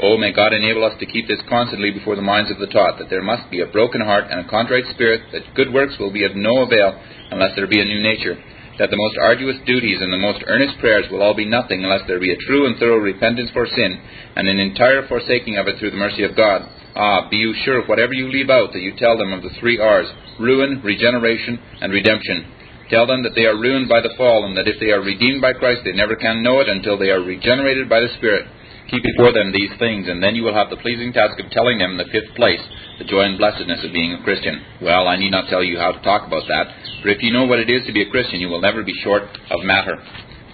Oh, 0.00 0.16
may 0.16 0.30
God 0.30 0.52
enable 0.52 0.84
us 0.84 0.94
to 1.00 1.06
keep 1.06 1.26
this 1.26 1.42
constantly 1.48 1.90
before 1.90 2.14
the 2.14 2.22
minds 2.22 2.52
of 2.52 2.60
the 2.60 2.68
taught, 2.68 3.00
that 3.00 3.10
there 3.10 3.22
must 3.22 3.50
be 3.50 3.62
a 3.62 3.66
broken 3.66 4.00
heart 4.00 4.26
and 4.30 4.38
a 4.38 4.48
contrite 4.48 4.86
spirit, 4.94 5.22
that 5.32 5.42
good 5.56 5.74
works 5.74 5.98
will 5.98 6.12
be 6.12 6.22
of 6.22 6.36
no 6.36 6.62
avail 6.62 6.94
unless 7.32 7.56
there 7.56 7.66
be 7.66 7.80
a 7.80 7.84
new 7.84 8.00
nature, 8.00 8.38
that 8.78 8.90
the 8.90 8.96
most 8.96 9.18
arduous 9.20 9.56
duties 9.66 9.98
and 10.00 10.12
the 10.12 10.22
most 10.22 10.42
earnest 10.46 10.78
prayers 10.78 11.06
will 11.10 11.22
all 11.22 11.34
be 11.34 11.44
nothing 11.44 11.82
unless 11.82 12.06
there 12.06 12.20
be 12.20 12.32
a 12.32 12.44
true 12.46 12.66
and 12.66 12.78
thorough 12.78 12.98
repentance 12.98 13.50
for 13.52 13.66
sin, 13.66 14.00
and 14.36 14.46
an 14.46 14.58
entire 14.58 15.06
forsaking 15.08 15.58
of 15.58 15.66
it 15.66 15.78
through 15.78 15.90
the 15.90 15.96
mercy 15.96 16.22
of 16.22 16.36
God. 16.36 16.62
Ah, 16.94 17.28
be 17.28 17.36
you 17.36 17.54
sure, 17.64 17.82
of 17.82 17.88
whatever 17.88 18.12
you 18.12 18.30
leave 18.30 18.50
out, 18.50 18.72
that 18.72 18.80
you 18.80 18.94
tell 18.96 19.18
them 19.18 19.32
of 19.32 19.42
the 19.42 19.54
three 19.60 19.78
R's 19.78 20.08
ruin, 20.38 20.80
regeneration, 20.82 21.58
and 21.80 21.92
redemption. 21.92 22.46
Tell 22.90 23.06
them 23.06 23.22
that 23.22 23.34
they 23.34 23.44
are 23.44 23.58
ruined 23.58 23.88
by 23.88 24.00
the 24.00 24.14
fall, 24.16 24.46
and 24.46 24.56
that 24.56 24.66
if 24.68 24.80
they 24.80 24.90
are 24.90 25.02
redeemed 25.02 25.42
by 25.42 25.52
Christ, 25.52 25.82
they 25.84 25.92
never 25.92 26.16
can 26.16 26.42
know 26.42 26.60
it 26.60 26.68
until 26.68 26.96
they 26.96 27.10
are 27.10 27.20
regenerated 27.20 27.88
by 27.88 28.00
the 28.00 28.08
Spirit. 28.16 28.46
Keep 28.88 29.02
before 29.02 29.32
them 29.32 29.52
these 29.52 29.70
things, 29.78 30.08
and 30.08 30.22
then 30.22 30.34
you 30.34 30.42
will 30.42 30.54
have 30.56 30.70
the 30.70 30.80
pleasing 30.80 31.12
task 31.12 31.38
of 31.38 31.50
telling 31.50 31.76
them 31.76 31.98
the 31.98 32.08
fifth 32.08 32.34
place, 32.36 32.60
the 32.98 33.04
joy 33.04 33.28
and 33.28 33.36
blessedness 33.36 33.84
of 33.84 33.92
being 33.92 34.14
a 34.14 34.24
Christian. 34.24 34.64
Well, 34.80 35.06
I 35.06 35.16
need 35.16 35.30
not 35.30 35.48
tell 35.48 35.62
you 35.62 35.76
how 35.78 35.92
to 35.92 36.00
talk 36.00 36.26
about 36.26 36.48
that, 36.48 36.72
for 37.02 37.08
if 37.08 37.22
you 37.22 37.30
know 37.30 37.44
what 37.44 37.60
it 37.60 37.68
is 37.68 37.84
to 37.86 37.92
be 37.92 38.00
a 38.00 38.10
Christian, 38.10 38.40
you 38.40 38.48
will 38.48 38.62
never 38.62 38.82
be 38.82 38.94
short 39.04 39.24
of 39.50 39.64
matter. 39.64 40.00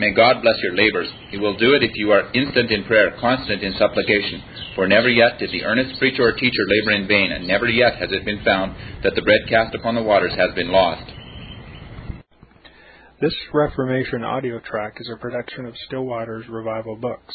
May 0.01 0.11
God 0.11 0.42
bless 0.42 0.59
your 0.64 0.75
labors. 0.75 1.07
He 1.31 1.38
will 1.38 1.57
do 1.57 1.75
it 1.75 1.85
if 1.85 1.92
you 1.94 2.11
are 2.11 2.33
instant 2.35 2.73
in 2.73 2.83
prayer, 2.83 3.14
constant 3.20 3.62
in 3.62 3.75
supplication. 3.79 4.42
For 4.75 4.88
never 4.88 5.09
yet 5.09 5.38
did 5.38 5.53
the 5.53 5.62
earnest 5.62 6.01
preacher 6.01 6.25
or 6.25 6.33
teacher 6.33 6.66
labor 6.66 6.99
in 6.99 7.07
vain, 7.07 7.31
and 7.31 7.47
never 7.47 7.68
yet 7.68 7.94
has 8.03 8.11
it 8.11 8.25
been 8.25 8.42
found 8.42 8.75
that 9.05 9.14
the 9.14 9.23
bread 9.23 9.47
cast 9.49 9.77
upon 9.77 9.94
the 9.94 10.03
waters 10.03 10.35
has 10.37 10.53
been 10.57 10.73
lost. 10.73 11.09
This 13.20 13.35
Reformation 13.53 14.25
audio 14.25 14.59
track 14.59 14.94
is 14.99 15.09
a 15.09 15.16
production 15.16 15.66
of 15.66 15.75
Still 15.87 16.05
Waters 16.05 16.47
Revival 16.49 16.97
Books. 16.97 17.35